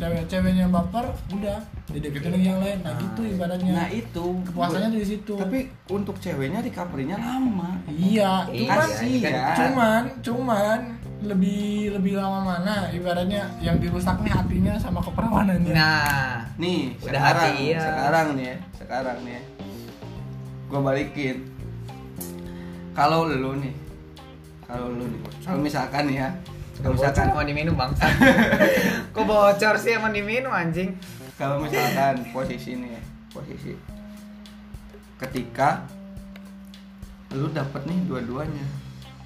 cewek-ceweknya 0.00 0.66
baper 0.72 1.12
udah 1.36 1.58
dia 1.92 2.00
deketin 2.00 2.30
lagi 2.32 2.46
yang 2.48 2.60
lain. 2.60 2.78
Nah 2.80 2.92
gitu 2.96 3.20
ibaratnya. 3.26 3.72
Nah 3.72 3.88
itu 3.92 4.24
kepuasannya 4.48 4.88
tuh 4.90 5.00
di 5.00 5.08
situ. 5.08 5.34
tapi 5.36 5.58
untuk 5.88 6.16
ceweknya 6.18 6.60
recovery-nya 6.64 7.16
lama. 7.20 7.70
Iya 7.86 8.48
Iya, 8.48 8.64
cuman 8.64 8.88
ini 9.04 9.18
kan- 9.20 9.56
cuman 9.56 10.02
cuman 10.24 10.78
lebih 11.20 11.92
lebih 12.00 12.16
lama 12.16 12.40
mana 12.56 12.88
ibaratnya 12.96 13.44
yang 13.60 13.76
dirusaknya 13.76 14.32
hatinya 14.40 14.74
sama 14.80 15.04
keperawanannya. 15.04 15.68
Nah. 15.76 16.48
Nih 16.56 16.96
Udah 17.04 17.20
sekarang 17.20 17.52
hati, 17.52 17.64
iya. 17.68 17.80
sekarang 17.84 18.26
nih 18.36 18.44
ya 18.48 18.56
sekarang 18.80 19.16
nih 19.28 19.32
ya 19.36 19.42
gue 20.70 20.80
balikin. 20.80 21.36
Kalau 22.94 23.26
lu 23.26 23.58
nih 23.58 23.74
kalau 24.70 24.86
lu 24.94 25.02
nih 25.10 25.20
kalau 25.42 25.58
misalkan 25.58 26.06
ya 26.06 26.30
kalau 26.78 26.94
misalkan 26.94 27.26
Mau 27.34 27.44
diminum 27.44 27.74
bangsa 27.76 28.06
Kok 29.14 29.24
bocor 29.26 29.74
sih 29.76 29.98
emang 29.98 30.14
diminum 30.14 30.54
anjing. 30.54 30.94
Kalau 31.34 31.58
misalkan 31.58 32.22
posisi 32.30 32.78
nih 32.78 32.94
ya 32.94 33.02
posisi 33.34 33.74
ketika 35.20 35.84
lu 37.34 37.52
dapet 37.52 37.84
nih 37.84 37.98
dua-duanya 38.06 38.66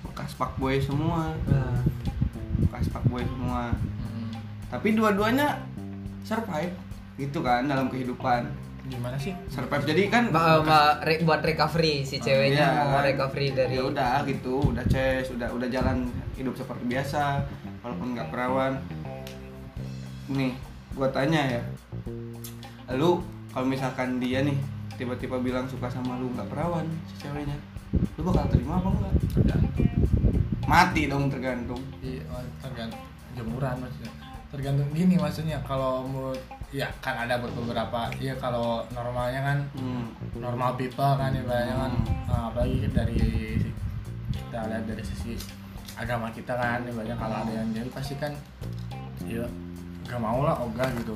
bekas 0.04 0.32
fuckboy 0.36 0.80
semua. 0.80 1.32
Nah, 1.48 1.80
bekas 2.66 2.88
fuckboy 2.88 3.24
semua. 3.24 3.72
Tapi 4.72 4.96
dua-duanya 4.96 5.60
survive 6.24 6.74
gitu 7.20 7.44
kan 7.44 7.68
dalam 7.70 7.86
kehidupan 7.92 8.63
gimana 8.84 9.16
sih? 9.16 9.32
Survive. 9.48 9.84
Jadi 9.86 10.02
kan 10.06 10.28
Ba- 10.28 10.60
ba- 10.60 11.00
re- 11.00 11.22
buat 11.22 11.40
recovery 11.40 12.02
si 12.02 12.18
ceweknya 12.18 12.66
Iya, 12.66 12.84
mau 12.86 12.98
kan. 12.98 13.04
recovery 13.06 13.48
dari 13.50 13.74
ya 13.74 13.82
udah 13.82 14.24
gitu. 14.24 14.60
Udah 14.66 14.84
ces 14.86 15.28
udah 15.28 15.48
udah 15.50 15.68
jalan 15.68 16.04
hidup 16.34 16.52
seperti 16.52 16.84
biasa 16.86 17.40
walaupun 17.80 18.12
nggak 18.12 18.28
perawan. 18.28 18.76
Nih 20.26 20.52
gua 20.92 21.08
tanya 21.08 21.42
ya. 21.50 21.62
Lu 22.92 23.24
kalau 23.50 23.64
misalkan 23.64 24.18
dia 24.18 24.40
nih 24.40 24.56
tiba-tiba 24.94 25.38
bilang 25.38 25.64
suka 25.64 25.88
sama 25.88 26.16
lu 26.16 26.30
nggak 26.30 26.46
perawan 26.46 26.86
si 27.06 27.18
ceweknya 27.20 27.58
lu 28.14 28.22
bakal 28.24 28.46
terima 28.48 28.78
apa 28.78 28.90
enggak 28.90 29.14
tergantung 29.32 29.88
mati 30.64 31.02
dong 31.06 31.24
tergantung. 31.26 31.82
Iya 31.98 32.22
oh, 32.28 32.42
tergantung. 32.60 33.02
Jemuran 33.32 33.74
maksudnya 33.78 34.12
tergantung 34.54 34.86
gini 34.94 35.18
maksudnya 35.18 35.58
kalau 35.66 36.06
menurut 36.06 36.38
ya 36.70 36.86
kan 37.02 37.26
ada 37.26 37.42
beberapa 37.42 38.06
ya 38.22 38.38
kalau 38.38 38.86
normalnya 38.94 39.42
kan 39.42 39.58
hmm. 39.74 40.38
normal 40.38 40.78
people 40.78 41.18
kan 41.18 41.34
ibaratnya 41.34 41.74
kan 41.74 41.92
Hmm. 41.94 42.30
uh, 42.30 42.44
apalagi 42.54 42.86
dari 42.90 43.58
kita 44.30 44.58
lihat 44.70 44.84
dari 44.86 45.02
sisi 45.02 45.34
agama 45.98 46.30
kita 46.30 46.54
kan 46.54 46.86
ibaratnya 46.86 47.18
kalau 47.18 47.36
ada 47.42 47.52
yang 47.52 47.68
jadi 47.74 47.90
pasti 47.90 48.14
kan 48.14 48.30
ya 49.26 49.42
gak 50.06 50.20
mau 50.22 50.46
lah 50.46 50.54
ogah 50.62 50.86
gitu 51.02 51.14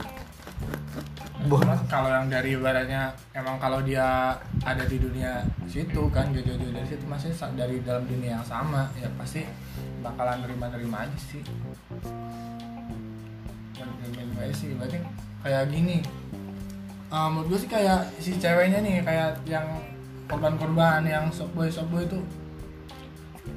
Bon. 1.47 1.63
Cuman 1.63 1.79
kalau 1.87 2.11
yang 2.11 2.27
dari 2.27 2.59
ibaratnya 2.59 3.15
emang 3.31 3.63
kalau 3.63 3.79
dia 3.79 4.35
ada 4.67 4.83
di 4.91 4.99
dunia 4.99 5.47
situ 5.71 6.11
kan 6.11 6.35
jauh-jauh 6.35 6.75
dari 6.75 6.83
situ 6.83 7.07
masih 7.07 7.31
dari 7.55 7.79
dalam 7.87 8.03
dunia 8.11 8.43
yang 8.43 8.47
sama 8.47 8.91
ya 8.99 9.07
pasti 9.15 9.47
bakalan 10.03 10.43
nerima-nerima 10.43 11.07
aja 11.07 11.19
sih 11.31 11.43
nerima 14.03 14.41
aja 14.45 14.55
sih 14.55 14.75
berarti 14.77 14.99
kayak 15.43 15.65
gini. 15.71 15.99
Uh, 17.09 17.29
menurut 17.33 17.57
gue 17.57 17.59
sih 17.65 17.71
kayak 17.73 18.05
si 18.21 18.37
ceweknya 18.37 18.85
nih 18.85 19.01
kayak 19.01 19.41
yang 19.49 19.65
korban-korban 20.29 21.01
yang 21.09 21.33
softboy 21.33 21.73
softboy 21.73 22.05
itu 22.05 22.21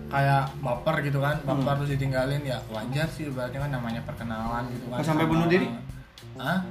kayak 0.07 0.47
baper 0.63 1.03
gitu 1.03 1.19
kan 1.19 1.35
baper 1.43 1.83
terus 1.83 1.99
ditinggalin 1.99 2.43
ya 2.47 2.59
wajar 2.71 3.07
sih 3.11 3.27
berarti 3.27 3.59
kan 3.59 3.71
namanya 3.75 3.99
perkenalan 4.07 4.71
gitu 4.71 4.87
kan. 4.87 5.03
Sampai 5.03 5.27
bunuh 5.27 5.47
diri? 5.51 5.67
Hah? 6.39 6.63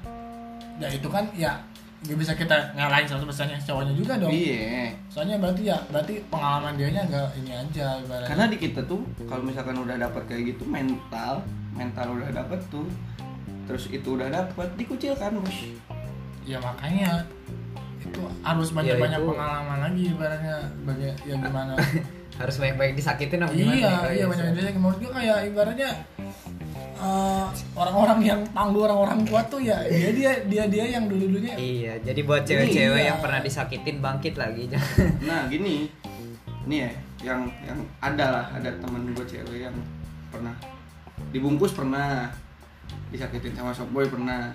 ya 0.81 0.89
itu 0.89 1.09
kan 1.12 1.29
ya 1.37 1.61
gak 2.00 2.17
bisa 2.17 2.33
kita 2.33 2.73
ngalahin 2.73 3.05
100% 3.05 3.29
yang 3.53 3.61
cowoknya 3.61 3.93
juga 3.93 4.12
dong. 4.17 4.33
Iya. 4.33 4.97
Soalnya 5.12 5.37
berarti 5.37 5.69
ya 5.69 5.77
berarti 5.93 6.25
pengalaman 6.33 6.73
dia 6.81 6.89
nya 6.89 7.05
agak 7.05 7.37
ini 7.37 7.53
aja 7.53 8.00
ibaratnya. 8.00 8.29
Karena 8.33 8.45
di 8.49 8.57
kita 8.57 8.81
tuh 8.89 9.05
kalau 9.29 9.45
misalkan 9.45 9.77
udah 9.77 10.00
dapat 10.00 10.23
kayak 10.25 10.57
gitu 10.57 10.65
mental 10.65 11.45
mental 11.77 12.07
udah 12.17 12.33
dapet 12.33 12.61
tuh 12.73 12.89
terus 13.71 13.87
itu 13.87 14.09
udah 14.11 14.27
dapet 14.29 14.69
dikucilkan 14.75 15.31
bos 15.37 15.59
ya 16.43 16.59
makanya 16.59 17.23
itu 18.00 18.19
harus 18.43 18.69
banyak-banyak 18.71 19.17
itu- 19.17 19.29
pengalaman 19.29 19.79
lagi 19.81 20.03
ibaratnya 20.11 20.57
bagai 20.83 21.15
ya 21.23 21.35
gimana 21.37 21.73
harus 22.41 22.57
baik-baik 22.57 22.93
disakitin 22.95 23.41
apa 23.41 23.53
gimana 23.53 23.71
iya 23.71 23.87
nih? 23.87 23.87
iya 23.87 23.99
Kayak 24.00 24.27
banyak 24.27 24.45
gitu. 24.45 24.57
banyak 24.57 24.75
menurut 24.75 24.99
gue 24.99 25.11
kayak 25.12 25.39
ibaratnya 25.47 25.91
eh, 26.97 27.47
orang-orang 27.75 28.19
yang 28.21 28.41
tangguh 28.50 28.83
orang-orang 28.83 29.19
kuat 29.25 29.47
tuh 29.47 29.61
ya 29.61 29.77
dia 29.85 30.11
dia 30.11 30.33
dia 30.43 30.65
dia 30.67 30.85
yang 30.91 31.05
dulu 31.05 31.29
dulunya 31.29 31.55
Iya, 31.55 31.93
jadi 32.03 32.21
buat 32.23 32.43
cewek-cewek 32.43 32.97
Iya. 32.99 33.09
yang 33.09 33.19
pernah 33.21 33.41
disakitin 33.41 33.97
bangkit 33.99 34.35
lagi. 34.35 34.73
nah 35.29 35.45
gini 35.47 35.93
nih 36.62 36.79
ya 36.79 36.91
yang 37.23 37.41
yang 37.62 37.79
ada 38.00 38.27
lah 38.31 38.47
ada 38.50 38.73
temen 38.75 39.12
gue 39.12 39.27
cewek 39.27 39.61
yang 39.61 39.77
pernah 40.29 40.57
dibungkus 41.31 41.71
pernah 41.71 42.33
disakitin 43.11 43.52
sama 43.52 43.71
shopboy 43.71 44.07
pernah. 44.07 44.55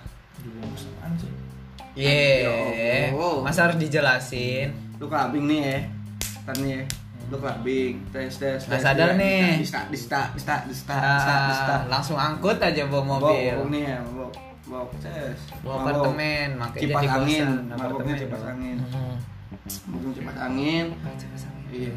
Sih? 0.75 1.31
Ye, 1.95 3.11
Oh. 3.15 3.39
masa 3.39 3.67
harus 3.67 3.79
dijelasin? 3.79 4.75
lu 4.95 5.11
kelabing 5.11 5.47
nih 5.47 5.59
ya. 5.59 5.77
Kan 6.47 6.55
nih 6.63 6.71
ya. 6.79 6.81
Lu 7.27 7.35
kelabing. 7.35 7.93
Tes 8.11 8.35
tes 8.35 8.59
tes, 8.63 8.79
sadar 8.79 9.15
ya. 9.15 9.19
nih. 9.19 9.59
dista 9.59 9.87
dista 9.91 10.31
dista 10.31 10.55
dista 10.67 10.95
dista 10.95 11.35
dista. 11.51 11.73
Ah, 11.75 11.81
langsung 11.91 12.15
angkut 12.15 12.59
aja 12.59 12.83
bawa 12.87 13.03
mobil. 13.19 13.55
Bawa 13.55 13.71
nih 13.71 13.83
ya 13.85 13.97
bawa 14.03 14.27
bawa 14.65 14.85
tes. 14.99 15.37
Bawa 15.59 15.75
apartemen, 15.83 16.47
makanya 16.55 16.81
kipas 16.83 17.03
angin 17.05 17.47
apartemen 17.67 17.75
maboknya 17.75 18.15
kipas 18.15 18.43
angin. 18.43 18.77
Hmm. 18.87 19.15
mabok 19.91 20.11
kipas 20.15 20.37
angin. 20.39 20.85
Iya. 21.71 21.93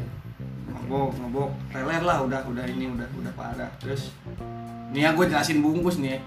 Mabok 0.69 1.09
mabok. 1.19 1.49
Teler 1.71 2.03
lah 2.03 2.17
udah 2.23 2.41
udah 2.43 2.65
ini 2.67 2.85
udah 2.91 3.07
udah 3.15 3.33
parah. 3.35 3.71
Terus 3.79 4.11
nih 4.91 5.07
ya 5.07 5.09
gue 5.15 5.25
jelasin 5.27 5.59
bungkus 5.63 5.99
nih 5.99 6.15
ya. 6.15 6.19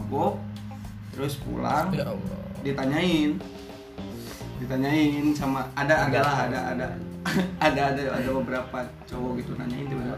Mabok 0.00 0.40
terus 1.12 1.36
pulang 1.44 1.92
ya 1.92 2.08
Allah. 2.08 2.40
ditanyain. 2.64 3.36
Ditanyain 4.56 5.32
sama 5.36 5.68
ada 5.76 6.08
adalah 6.08 6.48
ada 6.48 6.60
ada. 6.72 6.88
Ada 7.60 7.92
ada 7.92 8.16
ada 8.16 8.30
beberapa 8.32 8.80
cowok 9.04 9.44
gitu 9.44 9.52
nanyain 9.60 9.84
tiba-tiba 9.84 10.16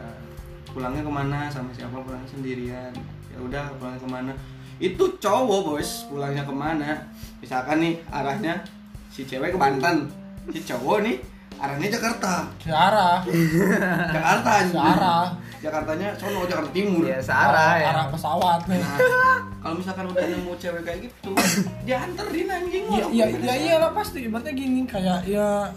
pulangnya 0.70 1.02
ke 1.02 1.10
mana? 1.10 1.50
Sama 1.50 1.74
siapa? 1.74 1.98
Pulangnya 1.98 2.30
sendirian. 2.30 2.94
Ya 3.26 3.42
udah 3.42 3.74
pulangnya 3.74 3.98
ke 3.98 4.08
mana? 4.08 4.32
Itu 4.78 5.18
cowok 5.18 5.58
bos 5.66 6.06
pulangnya 6.06 6.46
ke 6.46 6.54
mana? 6.54 7.02
Misalkan 7.42 7.82
nih 7.82 7.98
arahnya 8.06 8.62
si 9.10 9.26
cewek 9.26 9.50
ke 9.50 9.58
Banten 9.58 10.06
si 10.54 10.62
cowok 10.62 11.02
nih 11.02 11.18
arahnya 11.58 11.88
Jakarta. 11.90 12.46
Searah. 12.62 13.18
Jakarta 14.14 14.48
anjing. 14.62 14.78
Jakartanya 15.62 16.08
sono 16.18 16.42
Jakarta 16.44 16.70
Timur. 16.74 17.06
Iya, 17.06 17.22
searah 17.22 17.72
ya. 17.78 17.88
arah 17.94 18.06
pesawat 18.10 18.60
nih. 18.66 18.82
Nah, 18.82 18.98
kalau 19.62 19.74
misalkan 19.78 20.04
udah 20.10 20.24
nemu 20.26 20.52
cewek 20.58 20.82
kayak 20.82 20.98
gitu 21.06 21.30
dianterin 21.86 22.48
anjing 22.50 22.84
Iya 22.90 23.04
iya 23.14 23.26
iya 23.30 23.38
sana. 23.46 23.62
iyalah 23.62 23.90
pasti. 23.94 24.18
Ibaratnya 24.26 24.52
gini 24.52 24.80
kayak 24.84 25.18
ya 25.24 25.70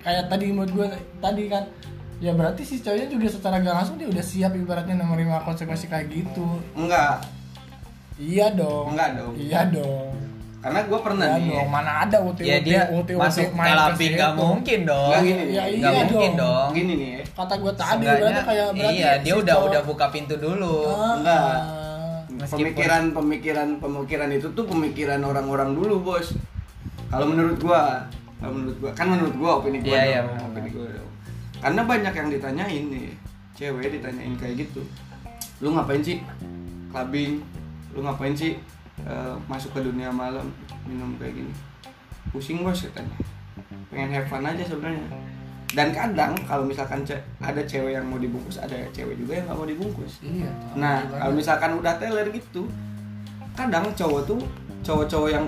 kayak 0.00 0.24
tadi 0.32 0.44
menurut 0.48 0.72
gue 0.72 0.88
tadi 1.20 1.44
kan 1.52 1.64
ya 2.16 2.32
berarti 2.32 2.64
si 2.64 2.80
cowoknya 2.80 3.12
juga 3.12 3.28
secara 3.28 3.60
gak 3.60 3.76
langsung 3.76 4.00
dia 4.00 4.08
udah 4.08 4.24
siap 4.24 4.56
ibaratnya 4.56 4.96
menerima 4.96 5.44
konsekuensi 5.44 5.86
kayak 5.86 6.08
gitu. 6.08 6.48
Enggak. 6.72 7.20
Iya 8.16 8.48
dong. 8.56 8.96
Enggak 8.96 9.20
dong. 9.20 9.32
iya 9.36 9.60
dong 9.68 10.16
karena 10.66 10.80
gue 10.82 10.98
pernah 10.98 11.26
iya 11.28 11.38
nih 11.38 11.54
dong 11.54 11.68
mana 11.70 11.90
ada 12.02 12.18
UT 12.18 12.38
Ya 12.40 12.58
dia 12.58 12.80
UT 12.90 13.08
masuk 13.14 13.48
main 13.52 13.62
ke 13.62 13.70
ke 13.70 13.78
laping 13.78 13.96
situ. 14.02 14.18
nggak 14.18 14.32
mungkin 14.34 14.78
dong. 14.82 15.08
Nggak 15.08 15.22
gini, 15.22 15.42
ya 15.48 15.64
iya 15.64 15.88
mungkin 16.02 16.30
dong. 16.32 16.42
dong. 16.42 16.68
gini 16.74 16.92
nih 16.92 17.08
ya 17.08 17.22
kata 17.32 17.54
gue 17.54 17.72
tadi 17.72 17.86
Seenggaknya, 17.86 18.18
berarti 18.18 18.42
kayak 18.42 18.68
berarti 18.72 18.96
iya 18.96 19.10
dia 19.20 19.34
udah 19.36 19.56
udah 19.62 19.80
buka 19.82 20.06
pintu 20.08 20.34
dulu. 20.36 20.76
Ah, 20.84 21.14
Enggak. 21.14 21.46
Meskipun- 22.36 22.58
pemikiran 22.66 23.02
pemikiran 23.12 23.68
pemikiran 23.78 24.28
itu 24.30 24.48
tuh 24.50 24.64
pemikiran 24.66 25.20
orang-orang 25.20 25.70
dulu 25.72 25.94
bos 26.02 26.34
kalau 27.06 27.24
menurut 27.24 27.56
gua 27.56 28.02
kalau 28.36 28.52
menurut 28.52 28.76
gua 28.76 28.90
kan 28.92 29.06
menurut 29.06 29.32
gua 29.32 29.50
opini 29.56 29.78
gua 29.80 29.94
Iya, 29.94 30.20
dong, 30.20 30.34
iya, 30.34 30.44
opini 30.44 30.68
gua 30.68 30.86
dong. 30.90 31.10
karena 31.56 31.80
banyak 31.82 32.12
yang 32.12 32.28
ditanyain 32.28 32.84
nih 32.90 33.08
cewek 33.54 33.88
ditanyain 33.88 34.34
kayak 34.34 34.54
gitu 34.60 34.82
lu 35.58 35.72
ngapain 35.72 36.02
sih 36.02 36.20
clubbing 36.90 37.40
lu 37.94 38.02
ngapain 38.02 38.34
sih 38.34 38.60
eh, 38.98 39.34
masuk 39.44 39.72
ke 39.72 39.80
dunia 39.82 40.08
malam 40.08 40.48
minum 40.84 41.12
kayak 41.16 41.36
gini. 41.36 41.52
Pusing 42.30 42.62
bos 42.62 42.80
katanya. 42.80 43.16
Pengen 43.88 44.10
have 44.10 44.26
fun 44.26 44.42
aja 44.42 44.62
sebenarnya. 44.62 45.04
Dan 45.66 45.90
kadang 45.90 46.32
kalau 46.46 46.62
misalkan 46.62 47.02
ce- 47.02 47.20
ada 47.36 47.60
cewek 47.60 47.92
yang 47.92 48.06
mau 48.06 48.16
dibungkus 48.16 48.56
ada 48.56 48.76
cewek 48.90 49.18
juga 49.18 49.36
yang 49.36 49.44
nggak 49.46 49.58
mau 49.58 49.68
dibungkus. 49.68 50.12
Iya 50.20 50.48
Nah, 50.72 51.04
kalau 51.04 51.34
misalkan 51.34 51.70
udah 51.76 51.94
teler 51.98 52.26
gitu, 52.30 52.64
kadang 53.52 53.90
cowok 53.92 54.22
tuh 54.24 54.40
cowok-cowok 54.80 55.28
yang 55.28 55.46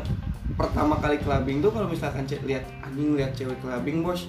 pertama 0.54 0.98
kali 0.98 1.16
clubbing 1.16 1.62
tuh 1.62 1.70
kalau 1.70 1.86
misalkan 1.86 2.26
cek 2.26 2.42
lihat 2.42 2.66
anjing 2.82 3.14
lihat 3.14 3.30
cewek 3.32 3.54
clubbing 3.62 4.02
bos, 4.02 4.26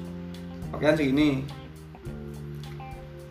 pakaian 0.69 0.93
segini, 0.93 1.41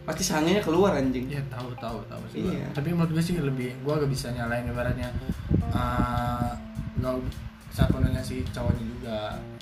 pasti 0.09 0.25
sangenya 0.25 0.65
keluar 0.65 0.97
anjing. 0.97 1.29
Iya 1.29 1.45
tahu 1.53 1.69
tahu 1.77 2.01
tahu 2.09 2.23
sih. 2.33 2.41
Iya. 2.49 2.65
Tapi 2.73 2.97
menurut 2.97 3.13
gue 3.13 3.21
sih 3.21 3.37
lebih 3.37 3.77
gue 3.85 3.93
gak 3.93 4.09
bisa 4.09 4.33
nyalain 4.33 4.65
ibaratnya 4.65 5.13
eh, 5.69 6.51
nggak 6.97 7.15
satunya 7.77 8.25
si 8.25 8.41
cowoknya 8.49 8.85
juga. 8.89 9.19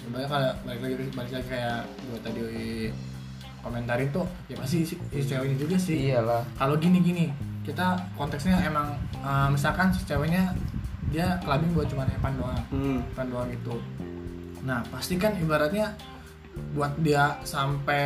Ibaratnya 0.07 0.29
kalau 0.31 0.51
balik 0.63 0.81
lagi 0.87 0.95
balik 1.19 1.33
lagi 1.35 1.47
kayak 1.51 1.79
gue 2.07 2.19
tadi 2.23 2.43
komentarin 3.59 4.09
tuh 4.15 4.23
ya 4.47 4.55
pasti 4.55 4.87
si, 4.87 4.95
si 4.95 5.21
ceweknya 5.27 5.59
juga 5.59 5.75
sih. 5.75 6.15
Iyalah. 6.15 6.47
Kalau 6.55 6.79
gini 6.79 7.03
gini 7.03 7.27
kita 7.67 7.99
konteksnya 8.15 8.63
emang 8.63 8.95
eh, 9.19 9.49
misalkan 9.51 9.91
si 9.91 10.07
ceweknya 10.07 10.55
dia 11.11 11.39
clubbing 11.43 11.75
buat 11.75 11.91
cuma 11.91 12.07
epan 12.07 12.35
doang, 12.39 12.63
Hmm. 12.71 12.99
doang 13.31 13.51
gitu. 13.51 13.79
Nah 14.63 14.83
pasti 14.95 15.19
kan 15.19 15.35
ibaratnya 15.39 15.91
buat 16.73 16.93
dia 17.01 17.37
sampai 17.41 18.05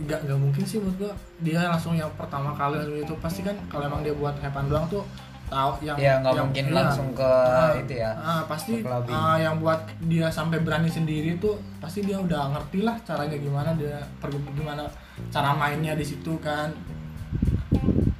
nggak 0.00 0.26
nggak 0.26 0.38
mungkin 0.38 0.62
sih 0.62 0.78
buat 0.78 0.94
gua. 0.98 1.12
Dia 1.40 1.68
langsung 1.68 1.94
yang 1.94 2.10
pertama 2.14 2.50
kali 2.52 2.78
langsung 2.78 2.98
itu. 3.00 3.14
Pasti 3.18 3.40
kan 3.40 3.54
kalau 3.66 3.86
emang 3.86 4.02
dia 4.02 4.12
buat 4.12 4.34
hepan 4.38 4.66
doang 4.66 4.86
tuh 4.88 5.02
tahu 5.44 5.76
yang 5.80 5.94
Ya, 5.94 6.18
nggak 6.18 6.32
yang- 6.34 6.46
mungkin 6.48 6.64
iya. 6.64 6.74
langsung 6.74 7.08
ke 7.12 7.30
Ah, 7.30 7.76
itu 7.76 7.94
ya, 7.94 8.10
ah, 8.16 8.42
pasti 8.48 8.80
ah, 9.08 9.36
yang 9.36 9.60
buat 9.60 9.76
dia 10.02 10.26
sampai 10.26 10.58
berani 10.58 10.88
sendiri 10.88 11.36
tuh 11.36 11.54
pasti 11.78 12.00
dia 12.00 12.16
udah 12.16 12.48
ngerti 12.50 12.80
lah 12.80 12.96
caranya 13.04 13.36
gimana 13.36 13.70
dia 13.76 14.00
pergi 14.18 14.40
gimana 14.50 14.88
cara 15.28 15.52
mainnya 15.52 15.92
di 15.92 16.02
situ 16.02 16.32
kan. 16.40 16.72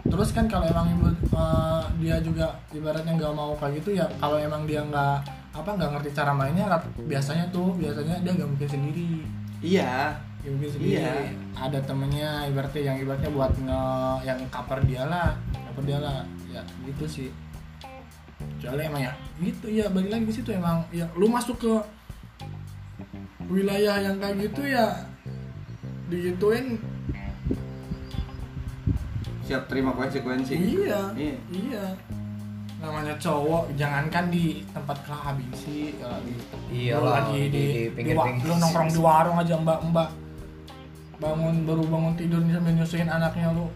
Terus 0.04 0.30
kan 0.30 0.46
kalau 0.46 0.68
emang 0.68 0.86
ibu 0.88 1.08
eh, 1.10 1.82
dia 1.98 2.20
juga 2.20 2.54
ibaratnya 2.70 3.12
nggak 3.12 3.34
mau 3.34 3.56
kayak 3.56 3.82
gitu 3.82 3.98
ya 3.98 4.06
kalau 4.20 4.38
emang 4.38 4.62
dia 4.62 4.84
nggak 4.84 5.18
apa 5.50 5.70
nggak 5.70 5.90
ngerti 5.90 6.10
cara 6.12 6.30
mainnya 6.30 6.66
biasanya 7.00 7.46
tuh 7.50 7.74
biasanya 7.74 8.20
dia 8.20 8.32
nggak 8.32 8.46
mungkin 8.46 8.68
sendiri 8.68 9.22
Iya. 9.64 10.20
Ya, 10.38 10.48
mungkin 10.50 10.68
sendiri 10.68 10.92
Iya. 10.94 11.12
ada 11.56 11.78
temennya 11.80 12.44
ibaratnya 12.46 12.82
yang 12.84 12.96
ibaratnya 12.98 13.30
buat 13.30 13.52
nge 13.56 13.82
yang 14.22 14.38
cover 14.48 14.76
dia 14.84 15.02
lah 15.04 15.32
cover 15.64 15.82
dia 15.82 15.98
lah 15.98 16.20
ya 16.46 16.60
gitu 16.84 17.04
sih 17.06 17.28
soalnya 18.60 18.84
emang 18.86 19.02
ya 19.02 19.12
gitu 19.38 19.66
ya 19.66 19.88
balik 19.88 20.10
lagi 20.10 20.24
ke 20.26 20.34
situ 20.34 20.52
emang 20.52 20.84
ya 20.90 21.08
lu 21.14 21.26
masuk 21.26 21.56
ke 21.56 21.72
wilayah 23.46 23.96
yang 23.98 24.16
kayak 24.18 24.36
gitu 24.42 24.62
ya 24.66 25.08
digituin 26.06 26.76
Siap 29.40 29.68
terima 29.68 29.92
konsekuensi. 29.92 30.56
iya 30.56 31.12
Iya. 31.12 31.36
iya 31.50 31.84
namanya 32.84 33.14
cowok 33.16 33.72
jangankan 33.74 34.28
di 34.28 34.44
tempat 34.68 34.96
clubbing 35.02 35.52
sih 35.54 35.96
di 35.96 36.34
Iya 36.70 36.96
lu 36.96 37.08
lagi 37.08 37.40
di- 37.40 37.48
di, 37.48 37.62
di 37.62 37.64
di, 37.80 37.82
pinggir-pinggir. 37.90 38.44
wa- 38.44 38.48
lu 38.48 38.60
nongkrong 38.60 38.90
di 38.90 39.00
warung 39.00 39.36
aja 39.36 39.54
mbak 39.56 39.78
mbak 39.86 40.08
bangun 41.16 41.54
baru 41.62 41.82
bangun 41.84 42.12
tidur 42.14 42.40
nih 42.40 42.52
sambil 42.52 42.72
nyusuin 42.74 43.08
anaknya 43.08 43.48
lu 43.50 43.66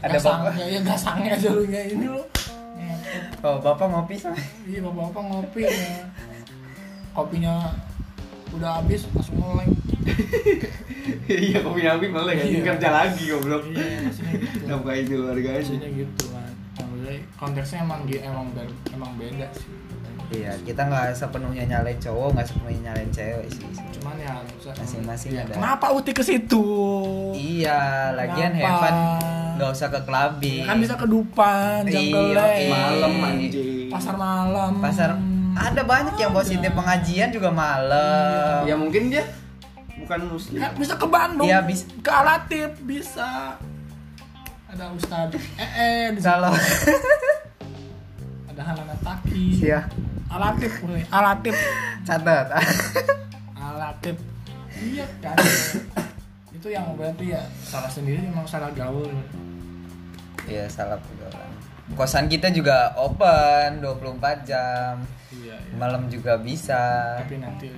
Ada 0.00 0.14
gasang, 0.14 0.40
bapak. 0.40 0.54
ya, 0.56 0.66
ya 0.68 0.80
gasangnya 0.80 1.30
aja 1.34 1.48
lu 1.50 1.62
kayak 1.64 1.88
ini 1.90 2.06
lu 2.06 2.22
Oh, 3.40 3.56
Bapak 3.58 3.86
ngopi 3.86 4.14
sama 4.14 4.36
iya 4.62 4.78
bapak 4.80 5.10
bapak 5.10 5.22
ngopi 5.26 5.60
ya. 5.64 5.72
kopinya 7.10 7.74
udah 8.50 8.78
habis 8.78 9.08
langsung 9.10 9.36
mulai 9.36 9.66
Iya, 11.26 11.58
kopi 11.60 11.80
Nabi 11.82 12.06
malah 12.06 12.32
kan 12.32 12.46
Iya. 12.46 12.60
kerja 12.64 12.88
lagi 12.92 13.22
goblok. 13.26 13.62
iya 13.66 14.06
Nafkahin 14.64 15.04
keluarga 15.06 15.50
aja. 15.52 15.72
gitu 15.74 16.24
Maksudnya 17.02 17.24
konteksnya 17.34 17.78
emang 17.80 18.00
gi- 18.04 18.20
emang 18.20 18.46
ber- 18.50 18.76
emang 18.90 19.12
beda 19.14 19.48
sih 19.50 19.72
Iya, 20.30 20.54
kita 20.62 20.86
nggak 20.86 21.10
sepenuhnya 21.12 21.66
nyalain 21.66 21.98
cowok, 21.98 22.28
nggak 22.30 22.46
sepenuhnya 22.46 22.80
nyalain 22.86 23.10
cewek 23.10 23.50
sih. 23.50 23.66
cuman 23.90 24.14
ya 24.14 24.30
bisa- 24.46 24.76
Masing-masing 24.76 25.30
ya, 25.32 25.42
ada. 25.42 25.54
kenapa 25.56 25.86
uti 25.90 26.12
ke 26.12 26.22
situ 26.22 26.62
Iya, 27.32 27.80
lagian 28.14 28.52
Kenapa? 28.52 28.68
Heaven 28.78 28.96
nggak 29.56 29.70
usah 29.70 29.88
ke 29.88 30.00
clubbing. 30.00 30.62
kan 30.62 30.76
bisa 30.78 30.94
ke 30.94 31.06
Dupan 31.06 31.82
Iya, 31.82 31.92
Jengkelek 31.92 32.54
iya. 32.54 32.70
Malam 32.70 33.12
anjing. 33.24 33.88
pasar 33.90 34.14
malam 34.14 34.72
Pasar 34.78 35.10
ada 35.52 35.82
banyak 35.82 36.14
yang 36.14 36.30
positif 36.30 36.70
pengajian 36.70 37.28
juga 37.28 37.50
malam. 37.50 38.62
Ya 38.62 38.76
mungkin 38.76 39.10
dia 39.10 39.26
bukan 39.98 40.30
muslim. 40.30 40.56
Kan 40.56 40.72
bisa 40.74 40.94
ke 40.94 41.06
Bandung 41.06 41.42
Iya, 41.44 41.58
bis- 41.60 41.90
ke 41.98 42.08
Alatif 42.08 42.70
bisa 42.80 43.58
ada 44.70 44.84
Ustadz 44.94 45.34
eh 45.58 45.70
eh 45.74 46.02
di 46.14 46.20
Kalau 46.22 46.54
ada 48.46 48.62
Hanana 48.62 48.94
Taki 49.02 49.44
Iya, 49.60 49.80
Alatif 50.30 50.72
nih 50.86 51.04
Alatif 51.10 51.54
catat. 52.06 52.46
Alatif 53.58 54.16
iya 54.80 55.04
kan 55.20 55.36
itu 56.50 56.68
yang 56.70 56.92
berarti 56.94 57.32
ya 57.32 57.42
salah 57.60 57.90
sendiri 57.90 58.20
emang 58.22 58.46
salah 58.46 58.70
gaul 58.72 59.10
Iya, 60.48 60.66
salah 60.66 60.98
pergaulan. 60.98 61.46
Kosan 61.94 62.26
kita 62.26 62.50
juga 62.50 62.90
open 62.98 63.78
24 63.78 64.42
jam. 64.42 64.98
iya, 65.30 65.54
iya. 65.54 65.74
Malam 65.78 66.10
juga 66.10 66.34
bisa. 66.40 67.14
tapi 67.22 67.38
nanti 67.38 67.70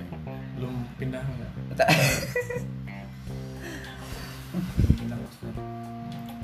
belum 0.57 0.73
pindah 0.97 1.21
enggak 1.21 1.85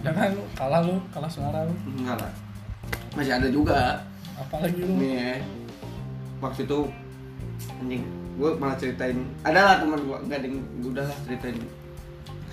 jangan 0.05 0.31
lu 0.35 0.43
kalah 0.55 0.81
lu 0.83 0.95
kalah 1.11 1.31
suara 1.31 1.65
lu. 1.67 1.75
Enggak 1.99 2.17
lah. 2.21 2.31
Masih 3.15 3.33
ada 3.35 3.47
juga. 3.51 4.03
Apalagi 4.39 4.79
lu? 4.83 4.93
Nih 4.99 5.13
ya. 5.15 5.35
waktu 6.39 6.63
itu 6.63 6.79
anjing 7.83 8.03
gue 8.39 8.49
malah 8.55 8.77
ceritain. 8.79 9.19
Ada 9.43 9.59
lah 9.59 9.75
teman 9.83 9.99
gue 9.99 10.17
enggak 10.23 10.39
ding. 10.43 10.55
Udah 10.83 11.03
lah 11.03 11.17
ceritain. 11.27 11.57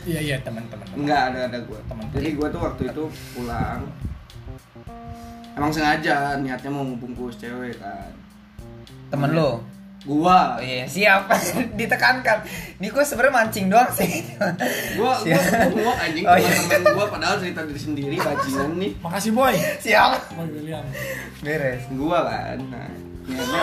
Iya 0.07 0.21
iya 0.23 0.37
teman-teman 0.39 0.87
enggak 0.95 1.35
ada 1.35 1.51
ada 1.51 1.59
gue 1.67 1.79
Teman. 1.91 2.07
jadi 2.15 2.29
gue 2.39 2.47
tuh 2.47 2.61
waktu 2.63 2.83
itu 2.95 3.05
pulang. 3.35 3.83
Emang 5.59 5.73
sengaja 5.75 6.39
niatnya 6.39 6.71
mau 6.71 6.87
ngebungkus 6.87 7.43
cewek 7.43 7.75
kan. 7.83 8.15
Temen 9.11 9.35
lo 9.35 9.63
gua. 10.07 10.57
Oh, 10.57 10.63
iya 10.63 10.87
siap. 10.87 11.27
Ditekankan. 11.79 12.39
Ini 12.79 12.89
gue 12.89 13.03
sebenarnya 13.03 13.35
mancing 13.35 13.67
doang 13.67 13.91
sih. 13.91 14.23
Gua 14.95 15.13
gua 15.13 15.13
Siap. 15.19 15.75
gua 15.75 15.93
anjing 15.99 16.25
Oh, 16.25 16.37
iya. 16.39 16.49
teman-teman 16.49 16.95
gua 16.95 17.07
padahal 17.11 17.37
cerita 17.43 17.61
diri 17.67 17.81
sendiri 17.81 18.17
bajingan 18.17 18.71
nih. 18.79 18.93
Makasih 19.03 19.33
boy. 19.35 19.55
Siap. 19.83 20.39
Boy 20.39 20.49
William. 20.55 20.85
Beres. 21.43 21.83
Gua 21.91 22.19
kan. 22.23 22.59
Nah, 22.63 22.89
niatnya 23.27 23.61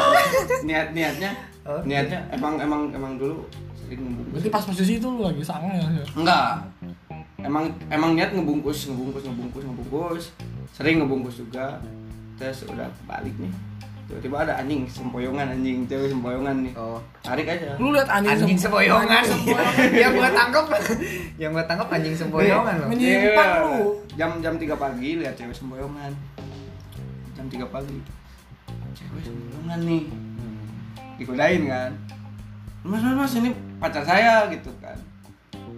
niat 0.68 0.88
niatnya? 0.92 1.32
Oke. 1.64 1.88
niatnya 1.88 2.20
emang 2.36 2.60
emang 2.60 2.92
emang 2.92 3.16
dulu 3.16 3.48
sering 3.80 4.04
ngebungkus. 4.04 4.32
Berarti 4.36 4.50
pas 4.52 4.64
posisi 4.68 4.94
itu 5.00 5.08
lu 5.08 5.24
lagi 5.24 5.40
sange 5.40 5.72
ya? 5.80 5.88
Enggak. 6.20 6.68
Emang 7.40 7.72
emang 7.88 8.12
niat 8.20 8.36
ngebungkus 8.36 8.92
ngebungkus 8.92 9.24
ngebungkus 9.24 9.64
ngebungkus. 9.64 10.24
Sering 10.76 11.00
ngebungkus 11.00 11.40
juga. 11.40 11.80
Terus 12.36 12.68
udah 12.68 12.92
balik 13.08 13.32
nih 13.40 13.54
tiba-tiba 14.14 14.38
ada 14.40 14.54
anjing 14.56 14.86
sempoyongan 14.86 15.48
anjing 15.50 15.78
cewek 15.84 16.08
sempoyongan 16.08 16.56
nih. 16.62 16.74
Oh. 16.74 17.02
Tarik 17.20 17.48
aja. 17.48 17.74
Lu 17.76 17.90
lihat 17.90 18.06
anjing, 18.08 18.46
anjing 18.46 18.54
sem- 18.54 18.70
sempoyongan. 18.70 19.24
Yang 19.92 20.12
gue 20.14 20.30
tangkap 20.32 20.66
yang 21.36 21.50
gue 21.52 21.66
tangkap 21.66 21.88
anjing 21.90 22.14
sempoyongan 22.14 22.76
loh. 22.78 22.88
Menyimpang 22.88 23.50
Iya. 23.50 23.64
lu. 23.66 23.78
jam 24.14 24.32
jam 24.40 24.54
3 24.54 24.70
pagi 24.76 25.10
lihat 25.18 25.34
cewek 25.34 25.52
sempoyongan. 25.52 26.14
Jam 27.34 27.46
3 27.48 27.66
pagi. 27.66 27.98
Cewek 28.94 29.22
sempoyongan 29.24 29.80
nih. 29.82 30.04
Digodain 31.16 31.64
kan. 31.66 31.92
Mas 32.84 33.02
mas 33.02 33.16
mas 33.16 33.34
ini 33.36 33.50
pacar 33.80 34.04
saya 34.04 34.46
gitu 34.48 34.70
kan. 34.78 34.96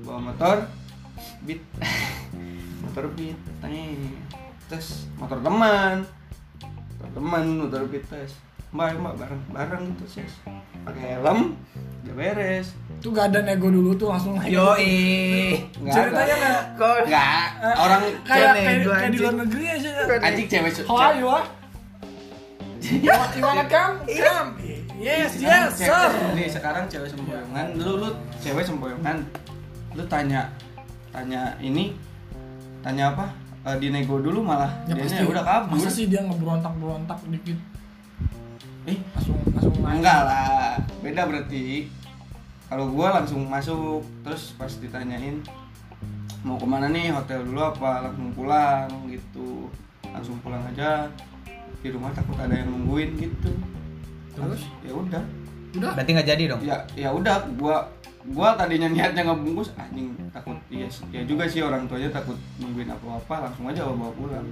Bawa 0.04 0.19
motor 0.28 0.67
beat 1.41 1.62
motor 2.84 3.06
beat 3.13 3.38
nih 3.62 4.17
terus 4.65 5.06
motor 5.15 5.38
teman 5.39 6.02
teman 7.13 7.43
motor 7.61 7.83
beat 7.91 8.05
tes 8.09 8.33
mbak 8.75 8.97
mbak 8.99 9.15
bareng 9.15 9.41
bareng 9.55 9.83
gitu 9.95 10.19
sih 10.19 10.27
pakai 10.83 11.15
helm 11.15 11.55
udah 12.05 12.15
beres. 12.15 12.77
Tuh 13.01 13.09
gak 13.09 13.33
ada 13.33 13.41
nego 13.41 13.73
dulu 13.73 13.97
tuh 13.97 14.13
langsung 14.13 14.37
Nggak 14.37 14.53
ceritanya 15.89 16.35
nggak? 16.37 16.61
Kok? 16.77 16.95
Enggak, 17.09 17.47
orang 17.81 18.01
kayak 18.21 18.53
kayak, 18.61 18.79
kayak 18.85 19.09
di 19.09 19.17
luar 19.17 19.35
negeri 19.41 19.65
aja 19.73 19.89
anjing 20.21 20.47
cewek 20.49 20.71
how 20.85 20.97
are 21.01 21.17
you 21.17 21.25
ah? 21.25 21.45
You 22.85 23.09
wanna 23.41 23.65
come 23.65 23.97
come 24.05 24.49
yes 25.01 25.41
yes 25.41 25.81
sir. 25.81 26.09
Nih 26.37 26.45
sekarang 26.45 26.85
cewek 26.85 27.09
sempoyongan, 27.09 27.73
lu 27.81 27.97
lu 28.05 28.09
cewek 28.39 28.61
sempoyongan, 28.61 29.25
lu 29.97 30.03
tanya 30.05 30.45
tanya 31.09 31.57
ini, 31.57 31.97
tanya 32.85 33.11
apa? 33.17 33.25
Eh, 33.65 33.75
di 33.82 33.89
nego 33.89 34.21
dulu 34.21 34.45
malah. 34.45 34.69
Ya 34.86 34.93
dia 34.93 35.10
pasti. 35.10 35.25
udah 35.25 35.41
kabur. 35.41 35.73
masa 35.73 35.89
sih 35.89 36.06
dia 36.06 36.21
ngeberontak 36.21 36.73
berontak 36.78 37.17
dikit? 37.34 37.58
Eh, 38.86 38.97
langsung 39.17 39.38
langsung 39.58 39.75
naik. 39.82 39.97
Enggak 40.06 40.19
lah, 40.21 40.78
beda 41.01 41.21
berarti. 41.25 41.89
Kalau 42.69 42.86
gua 42.93 43.17
langsung 43.17 43.41
masuk, 43.49 44.06
terus 44.21 44.54
pas 44.54 44.69
ditanyain 44.69 45.41
mau 46.45 46.62
ke 46.62 46.67
mana 46.69 46.93
nih? 46.93 47.10
Hotel 47.10 47.41
dulu 47.41 47.58
apa? 47.58 48.06
Langsung 48.06 48.38
pulang 48.38 48.86
gitu. 49.10 49.73
Langsung 50.13 50.38
pulang 50.45 50.62
aja. 50.69 51.10
Di 51.82 51.89
rumah 51.89 52.13
takut 52.13 52.38
ada 52.38 52.54
yang 52.54 52.69
nungguin 52.69 53.17
gitu. 53.17 53.49
Terus? 54.38 54.62
ya 54.86 54.93
udah. 54.93 55.23
Udah? 55.73 55.91
Berarti 55.97 56.12
nggak 56.13 56.30
jadi 56.30 56.43
dong? 56.54 56.62
Ya 56.62 56.78
ya 56.93 57.10
udah. 57.10 57.49
Gua 57.58 57.82
gua 58.33 58.57
tadinya 58.57 58.89
niatnya 58.89 59.21
ngebungkus 59.21 59.69
anjing 59.77 60.09
takut 60.33 60.57
iya 60.73 60.89
sih- 60.89 61.05
ya 61.13 61.21
juga 61.23 61.45
sih 61.45 61.61
orang 61.61 61.85
tuanya 61.85 62.09
takut 62.09 62.33
nungguin 62.57 62.89
apa 62.89 63.21
apa 63.21 63.35
langsung 63.49 63.69
aja 63.69 63.85
bawa 63.85 64.09
pulang. 64.13 64.47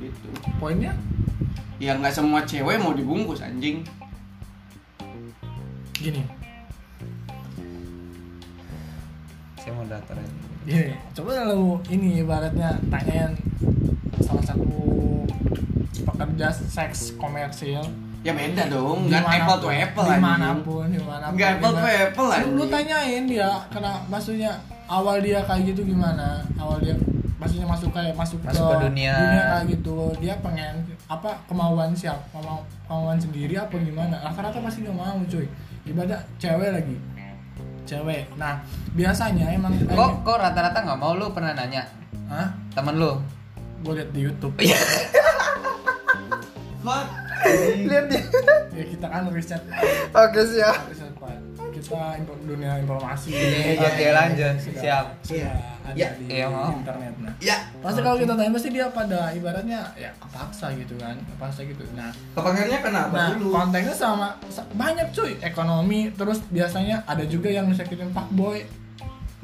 Gitu. 0.00 0.28
Poinnya? 0.56 0.92
Ya 1.76 1.96
nggak 1.96 2.12
semua 2.12 2.40
cewek 2.44 2.80
mau 2.80 2.96
dibungkus 2.96 3.44
anjing. 3.44 3.84
Gini. 5.92 6.24
Saya 9.60 9.72
mau 9.72 9.84
daftar 9.84 10.16
aja. 10.20 10.34
gini 10.64 10.96
coba 11.12 11.44
lu 11.52 11.76
ini 11.92 12.24
ibaratnya 12.24 12.72
tanyain 12.88 13.36
salah 14.24 14.40
satu 14.40 14.72
pekerja 16.08 16.48
seks 16.48 17.12
komersil 17.20 17.84
ya 18.24 18.32
beda 18.32 18.64
dong 18.66 18.98
nggak 19.06 19.20
apple 19.22 19.58
to 19.60 19.68
apple 19.68 20.02
anjing. 20.02 20.16
di 20.16 20.24
mana 20.24 20.48
pun 20.58 20.86
di 20.88 20.96
mana 20.98 21.24
pun 21.28 21.36
nggak 21.36 21.50
apple 21.54 21.72
to 21.72 21.84
apple 21.84 22.24
lu, 22.24 22.32
lu 22.32 22.40
anjing. 22.56 22.70
tanyain 22.72 23.22
dia 23.28 23.50
karena 23.68 23.92
maksudnya 24.08 24.52
awal 24.84 25.16
dia 25.18 25.40
kayak 25.40 25.64
gitu 25.66 25.84
gimana? 25.86 26.40
Awal 26.56 26.76
dia 26.80 26.96
maksudnya 27.34 27.64
masuk 27.64 27.88
kayak 27.90 28.12
masuk, 28.14 28.40
Masuk 28.40 28.64
ke 28.64 28.76
dunia. 28.82 29.16
kayak 29.16 29.64
gitu 29.70 29.96
dia 30.18 30.34
pengen 30.40 30.80
apa 31.06 31.36
kemauan 31.44 31.92
siapa? 31.92 32.20
Kemau- 32.30 32.64
kemauan 32.82 33.16
sendiri 33.16 33.56
apa 33.56 33.76
gimana? 33.76 34.16
Rata-rata 34.18 34.56
pasti 34.58 34.84
nggak 34.84 34.92
mau 34.94 35.20
cuy. 35.24 35.44
Ibadah 35.84 36.20
cewek 36.36 36.70
lagi. 36.72 36.96
Cewek. 37.84 38.24
Nah 38.36 38.64
biasanya 38.92 39.52
emang 39.52 39.76
kok 39.84 40.24
kok 40.24 40.36
rata-rata 40.38 40.80
nggak 40.80 40.96
mau? 40.96 41.12
Lu 41.12 41.28
pernah 41.28 41.52
nanya? 41.52 41.84
Hah? 42.28 42.48
temen 42.72 42.96
lu? 42.96 43.20
Gue 43.84 43.92
liat 43.94 44.08
di 44.12 44.20
YouTube. 44.22 44.56
Iya. 44.64 44.80
Fuck. 46.80 47.08
Lihat 47.84 48.04
dia. 48.08 48.22
Ya 48.72 48.84
kita 48.86 49.06
kan 49.06 49.22
riset. 49.28 49.62
Oke 50.10 50.40
siap. 50.44 50.88
Riset 50.88 51.12
kita 51.74 52.16
info- 52.16 52.40
dunia 52.40 52.78
informasi. 52.78 53.34
Iya, 53.34 53.76
oke, 53.82 54.06
lanjut. 54.08 54.54
Sudah- 54.56 54.80
Siap. 54.80 55.04
sudah 55.20 55.52
ada 55.84 55.92
Ya, 55.92 56.08
di 56.16 56.24
iya, 56.30 56.46
mau. 56.48 56.72
internet. 56.72 57.12
Nah 57.18 57.34
ya 57.38 57.56
pasti 57.76 58.00
kalau 58.00 58.16
kita 58.16 58.32
tanya 58.32 58.50
pasti 58.50 58.68
dia 58.70 58.86
pada 58.88 59.20
ibaratnya 59.30 59.80
ya 59.94 60.08
kepaksa 60.16 60.72
gitu 60.72 60.96
kan. 60.96 61.12
Kepaksa 61.28 61.60
gitu. 61.62 61.84
Nah 61.92 62.08
kepakannya 62.32 62.78
kenapa 62.80 63.12
nah 63.12 63.28
dulu? 63.34 63.52
kontennya 63.52 63.92
sama 63.92 64.32
sa- 64.48 64.64
banyak 64.72 65.12
cuy. 65.12 65.36
Ekonomi 65.40 66.08
terus 66.14 66.40
biasanya 66.48 67.04
ada 67.04 67.26
juga 67.26 67.50
yang 67.50 67.68
ngesakitin 67.68 68.08
pak 68.10 68.30
boy. 68.30 68.64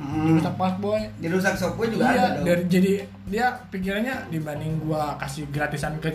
Hmm. 0.00 0.32
dirusak 0.32 0.54
pak 0.56 0.74
boy. 0.80 1.00
Dirusak 1.20 1.54
sopnya 1.54 1.86
juga 1.90 2.04
iya 2.06 2.16
ada 2.16 2.28
dong. 2.32 2.44
dari 2.46 2.62
jadi 2.72 2.92
dia 3.28 3.46
pikirannya 3.68 4.32
dibanding 4.32 4.80
gua 4.80 5.12
kasih 5.18 5.44
gratisan 5.52 6.00
ke 6.00 6.08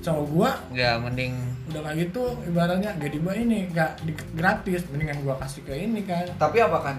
cowok 0.00 0.24
gua 0.32 0.50
ya 0.72 0.96
mending 0.96 1.36
udah 1.70 1.80
kayak 1.86 1.96
gitu 2.08 2.22
ibaratnya. 2.48 2.90
Gak 2.98 3.12
dibawa 3.14 3.34
ini 3.36 3.58
gak 3.70 4.02
di, 4.02 4.12
gratis. 4.34 4.84
Mendingan 4.90 5.22
gua 5.22 5.36
kasih 5.38 5.62
ke 5.62 5.74
ini 5.76 6.02
kan. 6.02 6.26
Tapi 6.40 6.58
apa 6.60 6.78
kan? 6.80 6.96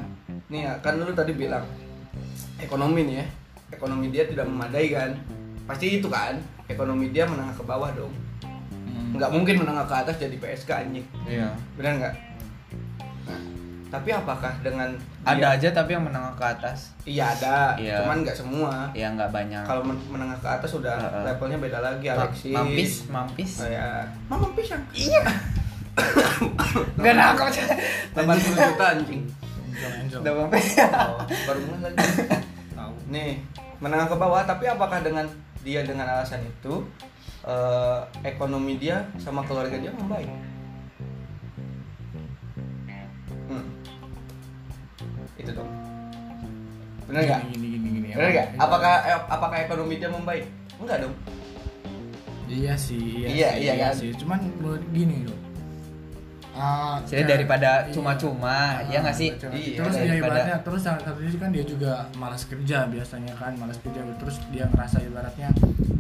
Nih 0.48 0.70
ya 0.70 0.74
kan 0.80 1.02
lu 1.02 1.12
tadi 1.12 1.34
bilang 1.36 1.66
ekonomi 2.62 3.04
nih 3.08 3.16
ya 3.22 3.26
ekonomi 3.72 4.12
dia 4.12 4.28
tidak 4.28 4.46
memadai 4.46 4.88
kan? 4.92 5.12
Pasti 5.66 5.98
itu 6.00 6.08
kan? 6.12 6.38
Ekonomi 6.68 7.10
dia 7.10 7.26
menengah 7.26 7.56
ke 7.56 7.64
bawah 7.64 7.90
dong. 7.96 8.14
Nggak 9.12 9.32
mungkin 9.32 9.56
menengah 9.64 9.86
ke 9.88 9.96
atas 9.96 10.16
jadi 10.20 10.36
PSK 10.40 10.70
anjing. 10.72 11.08
Iya. 11.28 11.52
Benar 11.76 11.92
nggak 12.00 12.16
tapi 13.92 14.10
apakah 14.10 14.56
dengan 14.58 14.88
ada 15.22 15.36
dia- 15.52 15.68
aja 15.70 15.70
tapi 15.76 15.92
yang 15.92 16.02
menengah 16.02 16.32
ke 16.34 16.46
atas. 16.48 16.96
Iya 17.04 17.28
ada. 17.30 17.76
Iya. 17.76 18.02
cuman 18.02 18.24
nggak 18.24 18.34
semua. 18.34 18.72
Ya 18.92 19.12
nggak 19.12 19.30
banyak. 19.30 19.62
Kalau 19.62 19.84
men- 19.84 20.08
menengah 20.08 20.38
ke 20.38 20.48
atas 20.50 20.72
udah 20.72 20.96
Heeh. 20.96 21.24
levelnya 21.28 21.60
beda 21.60 21.80
lagi 21.80 22.08
Ma- 22.08 22.16
Alexis. 22.18 22.54
mampis 22.54 22.92
mampis. 23.06 23.52
Kayak 23.60 24.08
mama 24.26 24.48
pisang 24.54 24.80
iya. 24.92 25.22
Nggak 26.96 27.14
nangkep 27.14 27.48
80 28.16 28.56
juta 28.64 28.86
anjing. 28.90 29.22
Udah 30.14 30.34
mampis 30.36 30.68
Oh, 30.80 31.20
baru 31.46 31.60
mulai 31.66 31.92
lagi. 31.92 31.98
Tahu. 32.72 32.94
Nih 33.10 33.32
menengah 33.78 34.08
ke 34.08 34.16
bawah 34.16 34.42
tapi 34.42 34.66
apakah 34.66 35.02
dengan 35.02 35.26
dia 35.60 35.82
dengan 35.82 36.08
alasan 36.08 36.40
itu 36.42 36.86
eh, 37.42 38.00
ekonomi 38.24 38.78
dia 38.78 39.02
sama 39.18 39.42
keluarga 39.42 39.74
dia 39.74 39.90
membaik 39.92 40.30
itu 45.42 45.52
dong. 45.52 45.70
Benar 47.06 47.22
nggak? 47.24 47.40
Gini 47.50 47.68
gini 47.72 47.88
gini 47.92 48.08
benar 48.12 48.30
nggak? 48.32 48.48
Apakah 48.56 48.94
eh, 49.04 49.20
apakah 49.28 49.58
ekonomi 49.60 49.94
dia 49.98 50.10
membaik? 50.10 50.46
Enggak 50.78 50.98
dong. 51.02 51.14
Iya 52.46 52.74
sih 52.76 53.00
Iya, 53.24 53.30
iya, 53.32 53.50
sih, 53.50 53.62
iya 53.64 53.74
kan? 53.82 53.94
sih. 53.96 54.10
Cuman 54.14 54.40
menurut 54.54 54.84
gini 54.92 55.24
loh. 55.24 55.40
Ah, 56.52 57.00
Jadi 57.08 57.24
ya, 57.24 57.28
daripada 57.32 57.88
iya. 57.88 57.96
cuma-cuma, 57.96 58.84
ya 58.86 59.00
nggak 59.00 59.16
sih? 59.16 59.32
cuma- 59.40 59.56
Iya, 59.56 59.80
terus 59.80 59.96
dia 59.96 60.04
daripada- 60.06 60.36
ibaratnya 60.36 60.58
terus 60.60 60.82
yang 60.84 60.98
satu 61.00 61.20
sisi 61.24 61.38
kan 61.40 61.50
dia 61.50 61.64
juga 61.64 61.92
malas 62.14 62.44
kerja 62.44 62.78
biasanya 62.86 63.34
kan 63.40 63.56
malas 63.56 63.80
kerja. 63.80 64.04
Terus 64.20 64.36
dia 64.52 64.68
ngerasa 64.68 64.98
ibaratnya 65.02 65.48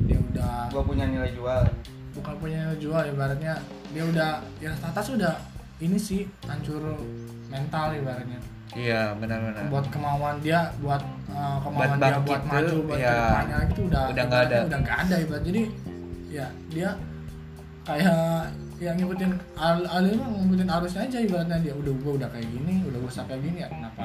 dia 0.03 0.19
udah 0.21 0.67
gua 0.69 0.83
punya 0.83 1.07
nilai 1.07 1.31
jual. 1.31 1.63
Bukan 2.11 2.35
punya 2.37 2.67
jual 2.75 3.03
ibaratnya 3.05 3.55
dia 3.89 4.03
udah 4.03 4.29
ya 4.59 4.75
atas 4.75 5.07
udah 5.09 5.39
ini 5.79 5.95
sih 5.95 6.27
hancur 6.43 6.99
mental 7.47 7.95
ibaratnya 7.95 8.37
iya 8.75 9.11
benar-benar. 9.19 9.67
Buat 9.67 9.85
kemauan 9.91 10.35
dia 10.39 10.71
buat 10.79 11.03
uh, 11.31 11.57
kemauan 11.59 11.99
Buat 11.99 11.99
dia 11.99 12.19
buat 12.23 12.41
tuh, 12.41 12.51
maju 12.51 12.75
buat 12.87 12.99
ya, 12.99 13.11
ke 13.11 13.19
depannya 13.19 13.57
itu 13.67 13.81
udah 13.91 14.03
udah 14.07 14.23
nggak 14.27 14.41
ada. 14.47 14.57
udah 14.67 14.79
nggak 14.79 14.97
ada 15.07 15.15
ibarat. 15.19 15.43
Jadi 15.43 15.61
ya 16.31 16.47
dia 16.71 16.89
kayak 17.81 18.47
yang 18.81 18.95
ngikutin 18.97 19.31
al 19.61 19.77
alur 19.85 20.17
mah 20.17 20.29
ngikutin 20.41 20.69
arusnya 20.69 21.01
aja 21.05 21.17
ibaratnya 21.21 21.57
dia. 21.59 21.73
Udah 21.75 21.93
gua 21.99 22.11
udah 22.17 22.29
kayak 22.31 22.47
gini 22.47 22.75
udah 22.87 22.99
gua 23.03 23.11
kayak 23.11 23.41
gini 23.43 23.57
ya 23.59 23.67
kenapa 23.67 24.03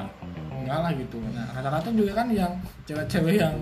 enggak 0.50 0.78
lah 0.82 0.92
gitu. 0.98 1.18
Nah 1.30 1.46
rata-rata 1.54 1.88
juga 1.94 2.12
kan 2.18 2.26
yang 2.34 2.52
cewek-cewek 2.84 3.36
yang 3.38 3.54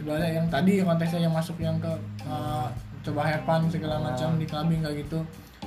ibaratnya 0.00 0.30
yang 0.42 0.46
tadi 0.48 0.72
konteksnya 0.80 1.20
yang 1.28 1.34
masuk 1.34 1.56
yang 1.60 1.76
ke 1.78 1.92
uh, 2.24 2.66
coba 3.04 3.30
fun 3.44 3.62
segala 3.70 4.00
macam 4.00 4.40
di 4.40 4.46
clubbing 4.48 4.80
kayak 4.80 5.04
gitu. 5.04 5.18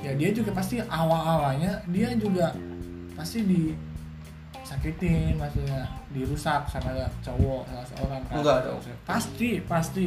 Ya 0.02 0.12
dia 0.18 0.34
juga 0.34 0.50
pasti 0.50 0.82
awal-awalnya 0.82 1.78
dia 1.94 2.10
juga 2.18 2.50
pasti 3.14 3.46
di 3.46 3.91
sakitin 4.72 5.36
maksudnya 5.36 5.84
dirusak 6.16 6.64
sama 6.64 6.96
cowok 7.20 7.68
salah 7.68 7.86
seorang 7.86 8.20
kan. 8.24 8.34
Enggak 8.40 8.58
dong. 8.64 8.80
pasti 9.04 9.50
pasti 9.68 10.06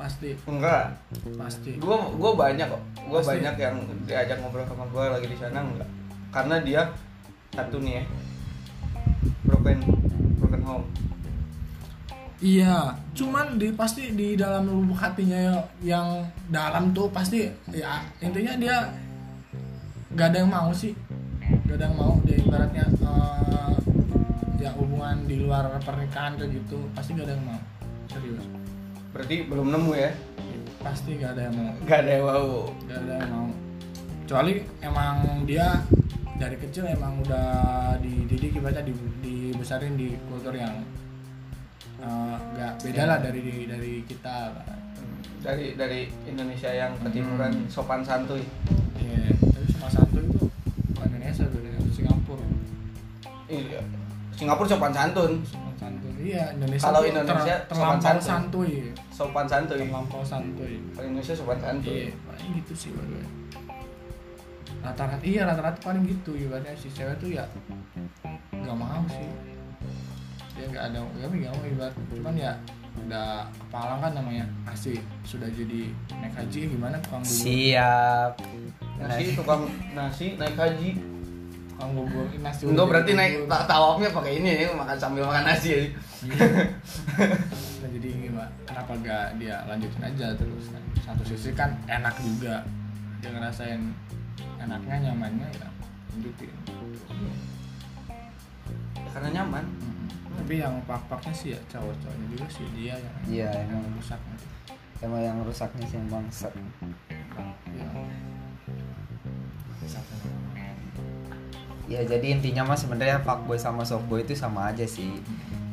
pasti. 0.00 0.30
Enggak. 0.48 0.96
Pasti. 1.36 1.76
Gua 1.76 2.08
gua 2.16 2.32
banyak 2.32 2.64
kok. 2.64 2.82
Gua 3.04 3.20
Pasti. 3.20 3.36
banyak 3.36 3.54
yang 3.60 3.76
diajak 4.08 4.40
ngobrol 4.40 4.64
sama 4.64 4.88
gua 4.88 5.12
lagi 5.12 5.28
di 5.28 5.36
sana 5.36 5.60
enggak. 5.60 5.88
Karena 6.32 6.56
dia 6.64 6.82
satu 7.52 7.76
nih 7.84 8.00
ya. 8.00 8.04
Broken 9.44 9.78
broken 10.40 10.62
home. 10.64 10.86
Iya 12.40 12.96
cuman 13.12 13.60
di 13.60 13.68
pasti 13.76 14.16
di 14.16 14.32
dalam 14.32 14.64
lubuk 14.64 14.96
hatinya 14.96 15.60
yang 15.84 16.24
dalam 16.48 16.96
tuh 16.96 17.12
pasti 17.12 17.44
ya 17.68 18.00
intinya 18.24 18.56
dia 18.56 18.88
gak 20.16 20.32
ada 20.32 20.40
yang 20.40 20.48
mau 20.48 20.72
sih. 20.72 20.96
Gak 21.68 21.76
ada 21.76 21.92
yang 21.92 21.96
mau 22.00 22.16
dia 22.24 22.40
ibaratnya 22.40 22.88
eh, 22.88 23.70
ya 24.60 24.70
hubungan 24.76 25.24
di 25.24 25.40
luar 25.40 25.72
pernikahan 25.80 26.36
kayak 26.36 26.52
gitu 26.52 26.84
pasti 26.92 27.16
gak 27.16 27.24
ada 27.24 27.34
yang 27.34 27.44
mau. 27.48 27.60
Serius. 28.12 28.44
Berarti 29.16 29.36
belum 29.48 29.72
nemu 29.72 29.92
ya? 29.96 30.12
Pasti 30.84 31.16
gak 31.16 31.32
ada 31.32 31.48
yang 31.48 31.56
mau. 31.56 31.72
Gak 31.88 31.98
ada 32.04 32.10
yang 32.12 32.24
mau. 32.28 32.48
Gak 32.84 32.98
ada 33.00 33.12
yang 33.16 33.30
mau. 33.32 33.48
Kecuali 34.22 34.52
emang 34.84 35.16
dia 35.48 35.66
dari 36.36 36.56
kecil 36.60 36.84
emang 36.92 37.24
udah 37.24 37.48
dididik 38.04 38.60
ibaratnya 38.60 38.84
di, 38.86 38.94
dibesarin 39.24 39.96
di 39.96 40.14
kultur 40.30 40.54
yang 40.54 40.72
eh, 42.00 42.36
nggak 42.54 42.72
beda 42.84 43.02
lah 43.08 43.18
dari 43.18 43.64
dari 43.64 44.04
kita. 44.04 44.52
Dari 45.40 45.72
dari 45.72 46.04
Indonesia 46.28 46.68
yang 46.68 47.00
ketimuran 47.00 47.64
Hmm. 47.64 47.68
sopan 47.72 48.04
santuy 48.04 48.44
Iya, 49.00 49.32
tapi 49.40 49.66
sama 49.72 49.88
satu 49.88 50.20
itu 50.20 50.44
bukan 50.92 51.08
Indonesia 51.16 51.48
dengan 51.48 51.80
Singapura. 51.88 52.44
Iya 53.48 53.80
Singapura 54.40 54.68
sopan 54.72 54.88
santun. 54.96 55.32
Sopan 55.44 55.74
santuy 55.76 56.12
iya 56.32 56.44
Indonesia 56.56 56.84
Kalau 56.88 57.00
Indonesia 57.04 57.54
ter- 57.68 57.76
sopan 57.76 58.00
santuy. 58.00 58.72
Sopan 59.12 59.44
santuy 59.44 59.76
terlampau 59.84 60.24
santuy. 60.24 60.80
Kalau 60.96 61.06
Indonesia 61.12 61.34
sopan 61.36 61.60
santuy 61.60 62.08
iya 62.08 62.16
paling 62.24 62.50
gitu 62.56 62.72
sih 62.72 62.90
berdua 62.96 63.20
rata-rata 64.80 65.20
iya 65.28 65.44
rata-rata 65.44 65.76
paling 65.84 66.08
gitu. 66.08 66.32
Ibaratnya 66.32 66.72
si 66.72 66.88
cewek 66.88 67.20
tuh 67.20 67.28
ya 67.36 67.44
nggak 68.48 68.76
mau 68.80 69.04
sih. 69.12 69.28
Dia 70.56 70.64
nggak 70.72 70.84
ada 70.88 70.98
ya 71.20 71.26
nggak 71.28 71.52
mau 71.52 71.64
ibarat. 71.68 71.94
Cuman 72.08 72.34
ya 72.40 72.52
udah 73.04 73.44
kepalang 73.60 74.00
kan 74.00 74.12
namanya. 74.16 74.44
Asih 74.64 74.96
sudah 75.20 75.52
jadi 75.52 75.92
naik 76.16 76.32
haji 76.32 76.60
gimana 76.72 76.96
tukang 77.04 77.20
bubur 77.20 77.44
siap. 77.44 78.32
Nasi 78.96 79.36
tukang 79.36 79.68
nasi 79.92 80.40
naik 80.40 80.56
haji 80.56 80.96
tukang 81.80 81.96
bubur 81.96 82.28
nasi 82.36 82.68
enggak 82.68 82.86
berarti 82.86 83.12
naik 83.16 83.32
bubur. 83.40 83.48
ta- 83.48 83.64
tawafnya 83.64 84.08
pakai 84.12 84.32
ini 84.36 84.50
ya 84.60 84.76
makan 84.76 84.96
sambil 85.00 85.24
makan 85.24 85.44
nasi 85.48 85.68
ya 85.72 85.80
Nah, 87.80 87.88
jadi 87.88 88.08
gimana 88.12 88.52
kenapa 88.68 88.92
gak 89.00 89.40
dia 89.40 89.64
lanjutin 89.64 90.04
aja 90.04 90.36
terus? 90.36 90.68
Kan 90.68 90.84
satu 91.00 91.24
sisi 91.24 91.56
kan 91.56 91.72
enak 91.88 92.12
juga. 92.20 92.60
Dia 93.18 93.32
ngerasain 93.32 93.80
enaknya 94.60 95.08
nyamannya 95.08 95.48
ya 95.48 95.64
lanjutin. 96.12 96.52
Ya, 96.68 97.32
karena 99.10 99.28
nyaman. 99.32 99.64
Tapi 100.36 100.60
yang 100.60 100.76
pak-paknya 100.84 101.32
sih 101.32 101.48
ya 101.52 101.60
cowok-cowoknya 101.66 102.26
juga 102.28 102.46
sih 102.52 102.68
dia 102.76 102.92
yang 102.94 103.16
Iya, 103.24 103.48
yang 103.64 103.80
emang. 103.80 103.96
rusak 103.96 104.20
emang 105.00 105.20
yang 105.24 105.38
rusaknya 105.40 105.84
sih 105.88 105.96
yang 105.96 106.08
bangsat 106.12 106.52
ya 111.90 112.06
jadi 112.06 112.38
intinya 112.38 112.62
mah 112.70 112.78
sebenarnya 112.78 113.18
fuckboy 113.26 113.58
sama 113.58 113.82
softboy 113.82 114.22
itu 114.22 114.38
sama 114.38 114.70
aja 114.70 114.86
sih. 114.86 115.18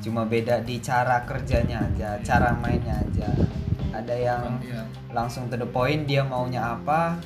Cuma 0.02 0.26
beda 0.26 0.66
di 0.66 0.82
cara 0.82 1.22
kerjanya 1.30 1.86
aja 1.86 2.18
cara 2.26 2.58
mainnya 2.58 2.98
aja. 2.98 3.30
Ada 3.94 4.16
yang 4.18 4.44
iya. 4.66 4.82
langsung 5.14 5.46
to 5.54 5.56
the 5.62 5.70
point 5.70 6.10
dia 6.10 6.26
maunya 6.26 6.74
apa. 6.74 7.22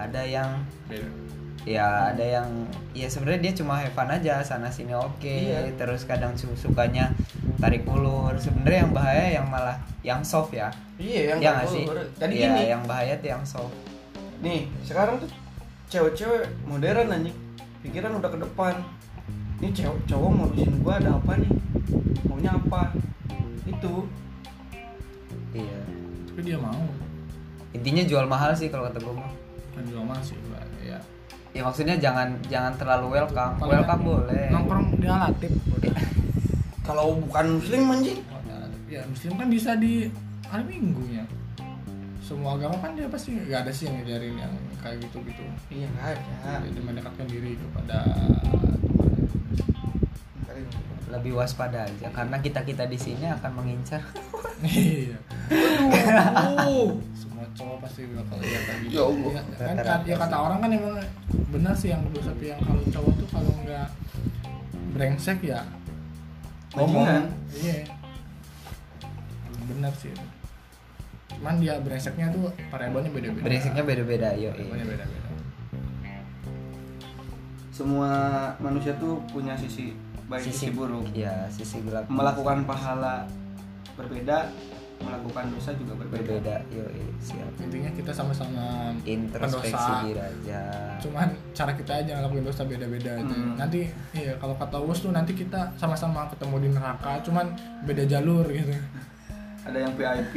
Ada 0.00 0.24
yang 0.24 0.50
ya 1.68 2.12
ada 2.12 2.24
yang 2.24 2.48
ya 2.96 3.08
sebenarnya 3.08 3.40
dia 3.48 3.52
cuma 3.60 3.80
have 3.80 3.92
fun 3.92 4.08
aja 4.08 4.40
sana 4.40 4.72
sini 4.72 4.96
oke. 4.96 5.20
Iya. 5.28 5.76
terus 5.76 6.08
kadang 6.08 6.32
su- 6.40 6.56
sukanya 6.56 7.12
tarik 7.60 7.84
ulur. 7.84 8.32
Sebenarnya 8.40 8.88
yang 8.88 8.92
bahaya 8.96 9.26
yang 9.36 9.46
malah 9.52 9.76
yang 10.00 10.24
soft 10.24 10.56
ya. 10.56 10.72
Iya 10.96 11.36
yang 11.36 11.38
ya 11.44 11.52
tarik 11.60 11.68
sih? 11.76 11.84
tadi 12.16 12.34
ya, 12.40 12.48
gini. 12.48 12.62
yang 12.72 12.82
bahaya 12.88 13.20
tuh 13.20 13.28
yang 13.36 13.44
soft. 13.44 13.76
Nih 14.40 14.64
sekarang 14.80 15.20
tuh 15.20 15.28
cewek-cewek 15.92 16.48
modern 16.64 17.12
anjing 17.12 17.43
pikiran 17.84 18.16
udah 18.16 18.30
ke 18.32 18.38
depan. 18.40 18.74
Ini 19.60 19.68
cewek 19.76 20.00
cowok 20.08 20.30
ngurusin 20.40 20.74
gua 20.80 20.96
ada 20.96 21.20
apa 21.20 21.32
nih? 21.36 21.52
Maunya 22.24 22.56
apa? 22.56 22.96
Itu. 23.68 24.08
Iya. 25.52 25.80
Tapi 26.32 26.40
dia 26.40 26.58
mau. 26.58 26.84
Intinya 27.76 28.02
jual 28.08 28.24
mahal 28.24 28.56
sih 28.56 28.72
kalau 28.72 28.88
kata 28.88 28.98
gue 28.98 29.14
mah. 29.14 29.32
Kan 29.76 29.84
juga 29.86 30.02
masih 30.16 30.38
Mbak. 30.48 30.64
ya 30.84 30.98
ya 31.54 31.62
maksudnya 31.62 31.96
jangan 32.02 32.34
jangan 32.50 32.72
terlalu 32.80 33.20
welcome. 33.20 33.54
Kalau 33.62 33.70
welcome 33.70 34.02
boleh. 34.02 34.46
nongkrong 34.50 34.86
di 34.98 35.06
alatif 35.06 35.52
kalau 36.84 37.16
bukan 37.16 37.56
muslim 37.56 37.88
anjing. 37.88 38.20
Oh, 38.28 38.40
ya 38.90 39.00
muslim 39.08 39.32
kan 39.40 39.48
bisa 39.48 39.72
di 39.78 40.12
hari 40.50 40.64
minggunya 40.78 41.24
semua 42.24 42.56
agama 42.56 42.80
kan 42.80 42.96
dia 42.96 43.04
pasti 43.06 43.36
nggak 43.36 43.60
ada 43.60 43.68
sih 43.68 43.84
yang 43.84 44.00
ngajarin 44.00 44.34
yang 44.34 44.52
kayak 44.80 44.96
gitu 44.98 45.20
gitu 45.22 45.44
iya 45.68 45.86
nggak 45.86 46.06
ada. 46.10 46.64
Jadi 46.64 46.80
mendekatkan 46.80 47.26
diri 47.28 47.52
kepada 47.54 47.98
lebih 51.10 51.36
waspada 51.36 51.86
aja 51.86 52.08
karena 52.10 52.36
kita 52.40 52.64
kita 52.64 52.84
di 52.84 52.96
sini 52.96 53.28
akan 53.28 53.52
mengincar. 53.54 54.00
Iya. 54.64 55.20
Semua 57.12 57.44
cowok 57.52 57.76
pasti 57.84 58.08
bakal 58.08 58.40
lihat 58.40 58.62
kayak 58.64 58.78
gitu. 58.80 58.96
Ya 58.96 59.02
Allah. 59.04 59.28
Ya, 59.28 59.42
kan, 59.60 59.76
kan- 59.76 60.04
ya 60.08 60.16
kata 60.16 60.36
orang 60.40 60.58
kan 60.58 60.70
emang 60.72 60.96
benar 61.52 61.74
sih 61.76 61.92
yang 61.92 62.00
dulu 62.00 62.24
tapi 62.24 62.48
yang 62.48 62.60
kalau 62.64 62.80
cowok 62.88 63.12
tuh 63.20 63.28
kalau 63.28 63.52
nggak 63.60 63.88
brengsek 64.96 65.44
ya 65.44 65.60
Bajingan. 66.72 67.28
iya. 67.54 67.84
Benar 69.68 69.92
sih. 69.94 70.16
Cuman 71.44 71.60
dia 71.60 71.76
brengseknya 71.76 72.32
tuh 72.32 72.48
variabelnya 72.72 73.12
beda-beda. 73.12 73.44
Brengseknya 73.44 73.84
beda-beda 73.84 74.28
yo 74.32 74.48
variabelnya 74.48 74.86
beda-beda. 74.96 75.28
Semua 77.68 78.10
manusia 78.64 78.96
tuh 78.96 79.20
punya 79.28 79.52
sisi 79.52 79.92
baik 80.24 80.40
sisi, 80.40 80.72
buruk. 80.72 81.04
ya 81.12 81.44
sisi 81.52 81.84
gelap 81.84 82.08
melakukan 82.08 82.64
pahala 82.64 83.28
berbeda 83.92 84.48
melakukan 85.04 85.52
dosa 85.52 85.76
juga 85.76 86.00
berbeda, 86.00 86.16
berbeda 86.16 86.56
yo 86.72 86.80
siap. 87.20 87.52
Intinya 87.60 87.92
kita 87.92 88.08
sama-sama 88.08 88.96
introspeksi 89.04 89.92
diri 90.00 90.24
aja. 90.24 90.96
Cuman 91.04 91.28
cara 91.52 91.76
kita 91.76 91.92
aja 92.00 92.24
ngelakuin 92.24 92.48
dosa 92.48 92.64
beda-beda 92.64 93.20
aja. 93.20 93.36
Hmm. 93.36 93.60
nanti 93.60 93.92
iya 94.16 94.32
kalau 94.40 94.56
kata 94.56 94.80
Wus 94.80 95.04
tuh 95.04 95.12
nanti 95.12 95.36
kita 95.36 95.76
sama-sama 95.76 96.24
ketemu 96.32 96.56
di 96.56 96.68
neraka 96.72 97.20
cuman 97.20 97.52
beda 97.84 98.08
jalur 98.08 98.48
gitu 98.48 98.72
ada 99.64 99.78
yang 99.80 99.92
VIP 99.96 100.34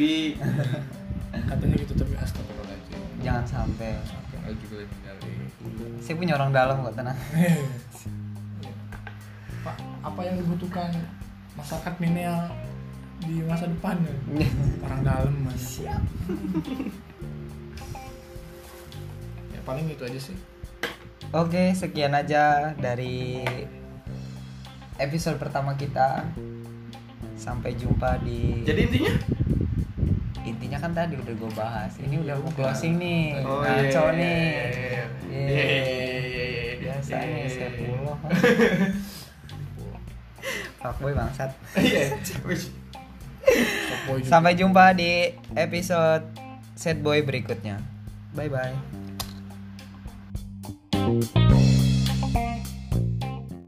katanya 1.47 1.75
gitu 1.83 1.93
tapi 1.93 2.13
astagfirullahaladzim. 2.17 2.99
Jangan 3.21 3.45
sampai. 3.45 3.99
Nggak 4.43 4.55
juga 4.63 4.75
lebih 4.79 4.99
dari 5.03 5.35
saya 5.99 6.15
punya 6.15 6.33
orang 6.39 6.55
dalam 6.55 6.87
kok 6.87 6.95
tenang. 6.95 7.19
Pak 9.67 9.77
apa 10.07 10.19
yang 10.23 10.39
dibutuhkan 10.39 10.87
masyarakat 11.59 11.93
milenial 11.99 12.47
di 13.27 13.43
masa 13.43 13.67
depan? 13.67 13.99
Ya? 13.99 14.15
orang 14.87 15.01
dalam 15.03 15.33
mas. 15.43 15.83
Siap. 15.83 16.03
Ya 19.51 19.59
paling 19.67 19.89
itu 19.91 20.03
aja 20.05 20.19
sih. 20.21 20.37
Oke, 21.35 21.75
sekian 21.75 22.15
aja 22.15 22.71
dari 22.79 23.43
episode 24.95 25.35
pertama 25.35 25.75
kita. 25.75 26.23
Sampai 27.37 27.73
jumpa 27.73 28.17
di 28.19 28.65
jadi 28.65 28.89
intinya 28.89 29.13
intinya 30.43 30.77
kan 30.79 30.91
tadi 30.91 31.15
udah 31.15 31.33
gue 31.33 31.51
bahas. 31.53 31.91
Ini 31.97 32.15
udah 32.19 32.35
mau 32.39 32.51
closing 32.51 32.97
nih. 32.97 33.39
Oh, 33.41 33.61
Ngaco 33.61 34.03
iya, 34.09 34.11
nih. 34.11 34.41
iya, 34.41 34.65
iya, 34.67 35.03
Iya. 35.27 35.47
iya, 35.47 35.63
iya, 35.63 35.85
iya, 36.25 36.45
iya. 36.47 36.73
Biasa. 36.79 37.13
nih 37.15 37.35
Eh. 37.37 37.49
sepuluh 37.49 38.15
fuckboy 40.77 41.13
bangsat 41.13 41.51
Iya. 41.75 42.15
Sampai 44.23 44.55
jumpa 44.55 44.91
di 44.91 45.29
episode 45.53 46.23
set 46.73 46.99
boy 46.99 47.21
berikutnya 47.21 47.79
bye 48.31 48.47
bye 48.47 48.75